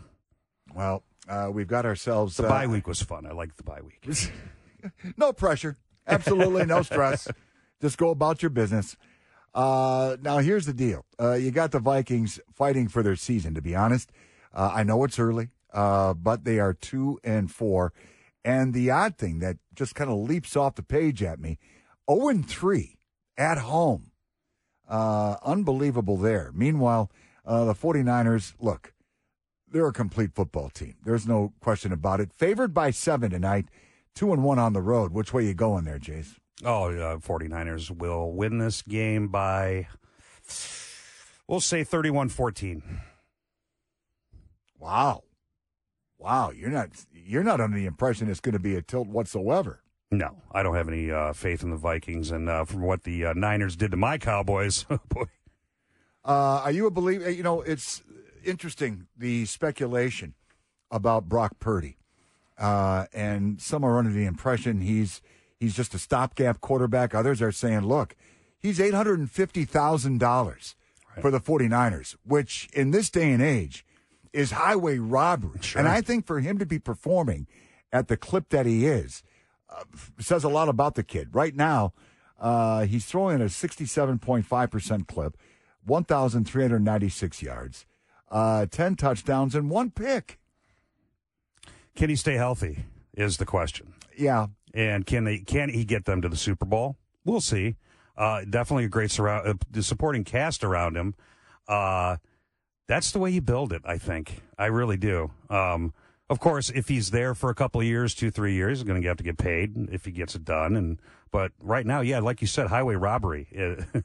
Well, 0.75 1.03
uh, 1.29 1.51
we've 1.53 1.67
got 1.67 1.85
ourselves 1.85 2.37
The 2.37 2.47
uh, 2.47 2.49
bye 2.49 2.67
week 2.67 2.87
was 2.87 3.03
fun. 3.03 3.27
I 3.27 3.33
liked 3.33 3.57
the 3.57 3.65
bye 3.65 3.81
week. 3.83 4.33
no 5.17 5.33
pressure. 5.33 5.77
Absolutely 6.07 6.65
no 6.67 6.83
stress. 6.83 7.29
Just 7.81 7.99
go 7.99 8.11
about 8.11 8.43
your 8.43 8.51
business. 8.51 8.97
Uh, 9.55 10.17
now, 10.23 10.39
here's 10.39 10.67
the 10.67 10.73
deal. 10.73 11.05
Uh, 11.21 11.35
you 11.35 11.51
got 11.51 11.71
the 11.71 11.79
Vikings 11.79 12.39
fighting 12.53 12.89
for 12.89 13.03
their 13.03 13.17
season, 13.17 13.55
to 13.55 13.63
be 13.63 13.75
honest. 13.75 14.11
Uh, 14.53 14.71
I 14.75 14.83
know 14.83 15.05
it's 15.05 15.19
early, 15.19 15.51
uh, 15.73 16.15
but 16.15 16.45
they 16.45 16.59
are 16.59 16.73
two 16.73 17.19
and 17.25 17.51
four. 17.51 17.93
And 18.45 18.73
the 18.73 18.91
odd 18.91 19.17
thing 19.17 19.41
that 19.41 19.57
just 19.75 19.95
kind 19.95 20.11
of 20.11 20.19
leaps 20.19 20.57
off 20.57 20.75
the 20.75 20.83
page 20.83 21.23
at 21.23 21.41
me 21.41 21.59
0 22.11 22.29
and 22.29 22.49
3 22.49 22.97
at 23.37 23.59
home. 23.59 24.11
Uh, 24.89 25.37
unbelievable 25.43 26.17
there. 26.17 26.51
Meanwhile, 26.55 27.11
uh, 27.45 27.65
the 27.67 27.75
49ers, 27.75 28.55
look, 28.59 28.95
they're 29.73 29.87
a 29.87 29.93
complete 29.93 30.35
football 30.35 30.71
team. 30.71 30.95
There's 31.05 31.27
no 31.27 31.53
question 31.61 31.93
about 31.93 32.21
it. 32.21 32.33
Favored 32.33 32.75
by 32.75 32.91
seven 32.91 33.31
tonight, 33.31 33.67
two 34.15 34.33
and 34.33 34.43
one 34.43 34.59
on 34.59 34.73
the 34.73 34.83
road. 34.83 35.13
Which 35.13 35.33
way 35.33 35.45
you 35.45 35.55
going 35.55 35.85
there, 35.85 35.99
Jace? 35.99 36.37
Oh, 36.65 36.91
uh, 36.91 37.17
49ers 37.19 37.91
will 37.91 38.33
win 38.33 38.59
this 38.59 38.83
game 38.83 39.29
by, 39.29 39.87
we'll 41.47 41.61
say 41.61 41.85
31 41.85 42.31
14. 42.31 42.83
Wow, 44.81 45.25
wow. 46.19 46.51
You're 46.51 46.71
not 46.71 46.91
you're 47.13 47.43
not 47.43 47.61
under 47.61 47.77
the 47.77 47.87
impression 47.87 48.31
it's 48.31 48.41
going 48.41 48.53
to 48.53 48.61
be 48.61 48.77
a 48.77 48.83
tilt 48.83 49.09
whatsoever. 49.09 49.83
No, 50.11 50.37
I 50.53 50.63
don't 50.63 50.75
have 50.75 50.89
any 50.89 51.11
uh, 51.11 51.33
faith 51.33 51.63
in 51.63 51.71
the 51.71 51.77
Vikings. 51.77 52.31
And 52.31 52.49
uh, 52.49 52.65
from 52.65 52.83
what 52.83 53.03
the 53.03 53.27
uh, 53.27 53.33
Niners 53.35 53.77
did 53.77 53.91
to 53.91 53.97
my 53.97 54.19
Cowboys, 54.19 54.87
oh, 54.91 55.01
boy. 55.09 55.25
Uh, 56.25 56.63
are 56.65 56.71
you 56.73 56.87
a 56.87 56.91
believer? 56.91 57.29
You 57.29 57.43
know, 57.43 57.61
it's 57.61 58.03
interesting 58.45 59.07
the 59.17 59.45
speculation 59.47 60.35
about 60.91 61.29
Brock 61.29 61.59
Purdy, 61.59 61.97
uh, 62.59 63.07
and 63.13 63.61
some 63.61 63.85
are 63.85 63.99
under 63.99 64.11
the 64.11 64.25
impression 64.25 64.81
he's 64.81 65.21
he's 65.59 65.75
just 65.75 65.95
a 65.95 65.99
stopgap 65.99 66.61
quarterback. 66.61 67.15
Others 67.15 67.43
are 67.43 67.53
saying, 67.53 67.81
look, 67.87 68.17
he's 68.59 68.81
eight 68.81 68.95
hundred 68.95 69.19
and 69.19 69.31
fifty 69.31 69.65
thousand 69.65 70.19
dollars 70.19 70.75
for 71.21 71.31
the 71.31 71.41
49ers, 71.41 72.17
which 72.25 72.69
in 72.73 72.91
this 72.91 73.11
day 73.11 73.33
and 73.33 73.43
age 73.43 73.85
is 74.33 74.53
highway 74.53 74.99
robbery. 74.99 75.59
Sure. 75.61 75.81
And 75.81 75.89
I 75.89 76.01
think 76.01 76.27
for 76.27 76.41
him 76.41 76.59
to 76.59 76.67
be 76.67 76.79
performing 76.79 77.47
at 77.93 78.09
the 78.09 78.17
clip 78.17 78.51
that 78.51 78.67
he 78.67 78.87
is 78.87 79.23
uh, 79.71 79.85
says 80.19 80.45
a 80.45 80.49
lot 80.49 80.69
about 80.69 80.95
the 80.95 81.03
kid. 81.03 81.35
Right 81.35 81.55
now, 81.55 81.93
uh, 82.39 82.85
he's 82.85 83.07
throwing 83.07 83.41
a 83.41 83.47
67.5% 83.47 85.07
clip, 85.09 85.37
1,396 85.85 87.43
yards, 87.43 87.87
uh, 88.31 88.67
10 88.67 88.97
touchdowns, 88.97 89.55
and 89.55 89.71
one 89.71 89.91
pick. 89.91 90.39
Can 91.95 92.11
he 92.11 92.17
stay 92.17 92.35
healthy? 92.35 92.85
Is 93.15 93.39
the 93.39 93.47
question. 93.47 93.95
Yeah. 94.17 94.47
And 94.73 95.05
can 95.07 95.25
they? 95.25 95.39
Can 95.39 95.71
he 95.71 95.85
get 95.85 96.05
them 96.05 96.23
to 96.23 96.29
the 96.29 96.37
Super 96.37 96.65
Bowl? 96.65 96.97
We'll 97.25 97.41
see. 97.41 97.77
Uh, 98.17 98.45
definitely 98.49 98.85
a 98.85 98.89
great 98.89 99.11
surround, 99.11 99.49
uh, 99.49 99.55
the 99.71 99.83
supporting 99.83 100.25
cast 100.25 100.63
around 100.63 100.97
him. 100.97 101.15
Uh, 101.67 102.17
that's 102.87 103.11
the 103.13 103.19
way 103.19 103.31
you 103.31 103.41
build 103.41 103.73
it. 103.73 103.83
I 103.85 103.99
think. 103.99 104.43
I 104.57 104.67
really 104.67 104.97
do. 104.97 105.31
Um, 105.51 105.93
of 106.31 106.41
course, 106.41 106.71
if 106.71 106.89
he's 106.89 107.11
there 107.11 107.35
for 107.35 107.49
a 107.51 107.55
couple 107.55 107.81
of 107.81 107.87
years, 107.87 108.15
two, 108.15 108.31
three 108.31 108.55
years, 108.55 108.79
he's 108.79 108.85
going 108.85 109.01
to 109.01 109.09
have 109.09 109.17
to 109.17 109.25
get 109.25 109.39
paid 109.39 109.89
if 109.91 110.05
he 110.05 110.11
gets 110.11 110.35
it 110.35 110.45
done. 110.45 110.77
And 110.77 111.01
but 111.31 111.53
right 111.63 111.87
now, 111.87 112.01
yeah, 112.01 112.19
like 112.21 112.41
you 112.41 112.47
said, 112.47 112.69
highway 112.69 112.95
robbery. 112.95 113.49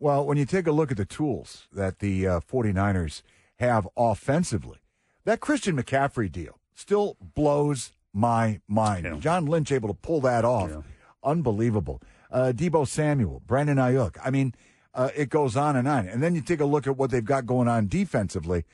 Well, 0.00 0.24
when 0.24 0.38
you 0.38 0.44
take 0.44 0.66
a 0.66 0.72
look 0.72 0.90
at 0.90 0.96
the 0.96 1.04
tools 1.04 1.66
that 1.72 1.98
the 1.98 2.26
uh, 2.26 2.40
49ers 2.40 3.22
have 3.58 3.88
offensively, 3.96 4.78
that 5.24 5.40
Christian 5.40 5.76
McCaffrey 5.76 6.30
deal 6.30 6.58
still 6.74 7.16
blows 7.34 7.92
my 8.12 8.60
mind. 8.68 9.04
Yeah. 9.04 9.16
John 9.18 9.46
Lynch 9.46 9.72
able 9.72 9.88
to 9.88 9.94
pull 9.94 10.20
that 10.22 10.44
off. 10.44 10.70
Yeah. 10.70 10.82
Unbelievable. 11.24 12.00
Uh, 12.30 12.52
Deebo 12.54 12.86
Samuel, 12.86 13.42
Brandon 13.46 13.78
Aiyuk. 13.78 14.16
I 14.24 14.30
mean, 14.30 14.54
uh, 14.94 15.10
it 15.16 15.28
goes 15.28 15.56
on 15.56 15.76
and 15.76 15.88
on. 15.88 16.08
And 16.08 16.22
then 16.22 16.34
you 16.34 16.40
take 16.40 16.60
a 16.60 16.64
look 16.64 16.86
at 16.86 16.96
what 16.96 17.10
they've 17.10 17.24
got 17.24 17.46
going 17.46 17.68
on 17.68 17.88
defensively. 17.88 18.64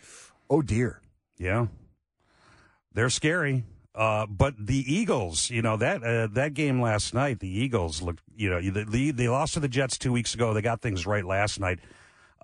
Oh, 0.50 0.62
dear. 0.62 1.00
Yeah, 1.36 1.66
they're 2.92 3.10
scary. 3.10 3.64
Uh, 3.94 4.26
but 4.26 4.54
the 4.58 4.92
Eagles, 4.92 5.50
you 5.50 5.62
know 5.62 5.76
that 5.76 6.02
uh, 6.02 6.26
that 6.32 6.52
game 6.54 6.80
last 6.80 7.14
night, 7.14 7.38
the 7.38 7.48
Eagles 7.48 8.02
looked, 8.02 8.22
you 8.36 8.50
know, 8.50 8.60
they, 8.60 9.12
they 9.12 9.28
lost 9.28 9.54
to 9.54 9.60
the 9.60 9.68
Jets 9.68 9.96
two 9.96 10.10
weeks 10.12 10.34
ago. 10.34 10.52
They 10.52 10.62
got 10.62 10.80
things 10.82 11.06
right 11.06 11.24
last 11.24 11.60
night. 11.60 11.78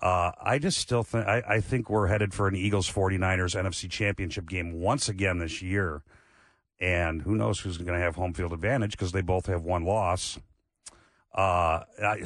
Uh, 0.01 0.31
I 0.41 0.59
just 0.59 0.77
still 0.77 1.03
think 1.03 1.27
I, 1.27 1.43
I 1.47 1.59
think 1.59 1.89
we're 1.89 2.07
headed 2.07 2.33
for 2.33 2.47
an 2.47 2.55
Eagles 2.55 2.89
49ers 2.89 3.61
NFC 3.61 3.89
Championship 3.89 4.47
game 4.47 4.79
once 4.79 5.09
again 5.09 5.39
this 5.39 5.61
year, 5.61 6.03
and 6.79 7.21
who 7.21 7.35
knows 7.35 7.59
who's 7.59 7.77
going 7.77 7.99
to 7.99 8.03
have 8.03 8.15
home 8.15 8.33
field 8.33 8.53
advantage 8.53 8.91
because 8.91 9.11
they 9.11 9.21
both 9.21 9.47
have 9.47 9.63
one 9.63 9.83
loss. 9.83 10.39
Uh, 11.35 11.83
I, 12.01 12.23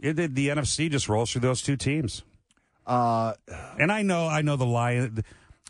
it, 0.00 0.14
the, 0.14 0.28
the 0.28 0.48
NFC 0.48 0.90
just 0.90 1.08
rolls 1.08 1.32
through 1.32 1.42
those 1.42 1.60
two 1.62 1.76
teams. 1.76 2.22
Uh, 2.86 3.34
And 3.78 3.92
I 3.92 4.02
know, 4.02 4.26
I 4.28 4.42
know 4.42 4.56
the 4.56 4.66
Lion, 4.66 5.22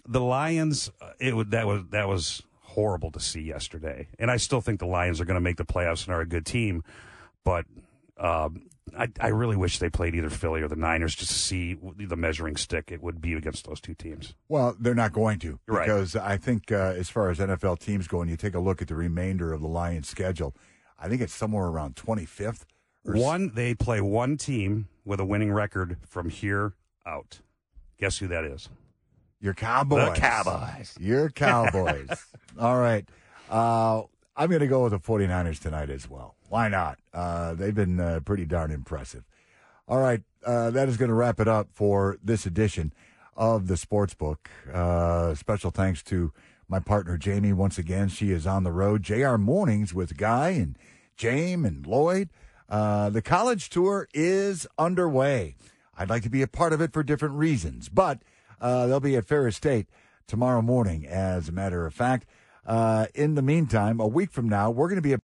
the 0.06 0.20
Lions. 0.20 0.90
uh, 1.00 1.12
It 1.20 1.36
would 1.36 1.50
that 1.52 1.66
was 1.66 1.82
that 1.90 2.08
was 2.08 2.42
horrible 2.60 3.10
to 3.12 3.20
see 3.20 3.42
yesterday, 3.42 4.08
and 4.18 4.30
I 4.30 4.36
still 4.38 4.60
think 4.60 4.80
the 4.80 4.86
Lions 4.86 5.20
are 5.20 5.24
going 5.24 5.34
to 5.36 5.40
make 5.40 5.56
the 5.56 5.64
playoffs 5.64 6.06
and 6.06 6.14
are 6.14 6.20
a 6.22 6.26
good 6.26 6.46
team, 6.46 6.82
but 7.44 7.66
um, 8.18 8.62
I, 8.98 9.08
I 9.20 9.28
really 9.28 9.56
wish 9.56 9.78
they 9.78 9.90
played 9.90 10.14
either 10.14 10.30
Philly 10.30 10.62
or 10.62 10.68
the 10.68 10.76
Niners 10.76 11.14
just 11.14 11.30
to 11.32 11.38
see 11.38 11.76
the 11.98 12.16
measuring 12.16 12.56
stick 12.56 12.90
it 12.90 13.02
would 13.02 13.20
be 13.20 13.34
against 13.34 13.66
those 13.66 13.80
two 13.80 13.94
teams. 13.94 14.34
Well, 14.48 14.76
they're 14.78 14.94
not 14.94 15.12
going 15.12 15.38
to 15.40 15.58
Right. 15.66 15.84
because 15.86 16.14
I 16.16 16.36
think 16.36 16.70
uh, 16.72 16.94
as 16.96 17.08
far 17.10 17.30
as 17.30 17.38
NFL 17.38 17.78
teams 17.80 18.06
go, 18.08 18.20
and 18.22 18.30
you 18.30 18.36
take 18.36 18.54
a 18.54 18.60
look 18.60 18.80
at 18.82 18.88
the 18.88 18.94
remainder 18.94 19.52
of 19.52 19.60
the 19.60 19.68
Lions' 19.68 20.08
schedule, 20.08 20.54
I 20.98 21.08
think 21.08 21.20
it's 21.20 21.34
somewhere 21.34 21.66
around 21.66 21.96
25th. 21.96 22.64
One, 23.04 23.50
they 23.54 23.74
play 23.74 24.00
one 24.00 24.36
team 24.36 24.88
with 25.04 25.18
a 25.20 25.24
winning 25.24 25.52
record 25.52 25.96
from 26.06 26.28
here 26.30 26.74
out. 27.04 27.40
Guess 27.98 28.18
who 28.18 28.28
that 28.28 28.44
is? 28.44 28.68
Your 29.42 29.54
Cowboys. 29.54 30.14
The 30.14 30.20
Cowboys. 30.20 30.94
Your 31.00 31.28
Cowboys. 31.34 32.08
All 32.58 32.78
right. 32.78 33.06
Uh, 33.50 34.02
I'm 34.36 34.48
going 34.48 34.60
to 34.60 34.68
go 34.68 34.84
with 34.84 34.92
the 34.92 35.00
49ers 35.00 35.58
tonight 35.58 35.90
as 35.90 36.08
well. 36.08 36.36
Why 36.48 36.68
not? 36.68 36.98
Uh, 37.12 37.54
they've 37.54 37.74
been 37.74 37.98
uh, 37.98 38.20
pretty 38.24 38.46
darn 38.46 38.70
impressive. 38.70 39.24
All 39.88 39.98
right. 40.00 40.22
Uh, 40.46 40.70
that 40.70 40.88
is 40.88 40.96
going 40.96 41.08
to 41.08 41.14
wrap 41.14 41.40
it 41.40 41.48
up 41.48 41.68
for 41.72 42.18
this 42.22 42.46
edition 42.46 42.92
of 43.36 43.66
the 43.66 43.76
Sports 43.76 44.14
Book. 44.14 44.48
Uh, 44.72 45.34
special 45.34 45.72
thanks 45.72 46.02
to 46.04 46.32
my 46.68 46.78
partner, 46.78 47.18
Jamie. 47.18 47.52
Once 47.52 47.78
again, 47.78 48.08
she 48.08 48.30
is 48.30 48.46
on 48.46 48.62
the 48.62 48.72
road. 48.72 49.02
JR 49.02 49.36
Mornings 49.36 49.92
with 49.92 50.16
Guy 50.16 50.50
and 50.50 50.78
James 51.16 51.66
and 51.66 51.84
Lloyd. 51.86 52.28
Uh, 52.68 53.10
the 53.10 53.22
college 53.22 53.70
tour 53.70 54.08
is 54.14 54.68
underway. 54.78 55.56
I'd 55.98 56.08
like 56.08 56.22
to 56.22 56.30
be 56.30 56.42
a 56.42 56.46
part 56.46 56.72
of 56.72 56.80
it 56.80 56.92
for 56.92 57.02
different 57.02 57.34
reasons, 57.34 57.88
but 57.88 58.22
uh, 58.62 58.86
they'll 58.86 59.00
be 59.00 59.16
at 59.16 59.26
Ferris 59.26 59.56
State 59.56 59.88
tomorrow 60.26 60.62
morning, 60.62 61.06
as 61.06 61.48
a 61.48 61.52
matter 61.52 61.84
of 61.84 61.92
fact. 61.92 62.26
Uh, 62.64 63.06
in 63.14 63.34
the 63.34 63.42
meantime, 63.42 64.00
a 64.00 64.06
week 64.06 64.30
from 64.30 64.48
now, 64.48 64.70
we're 64.70 64.88
going 64.88 64.96
to 64.96 65.02
be 65.02 65.12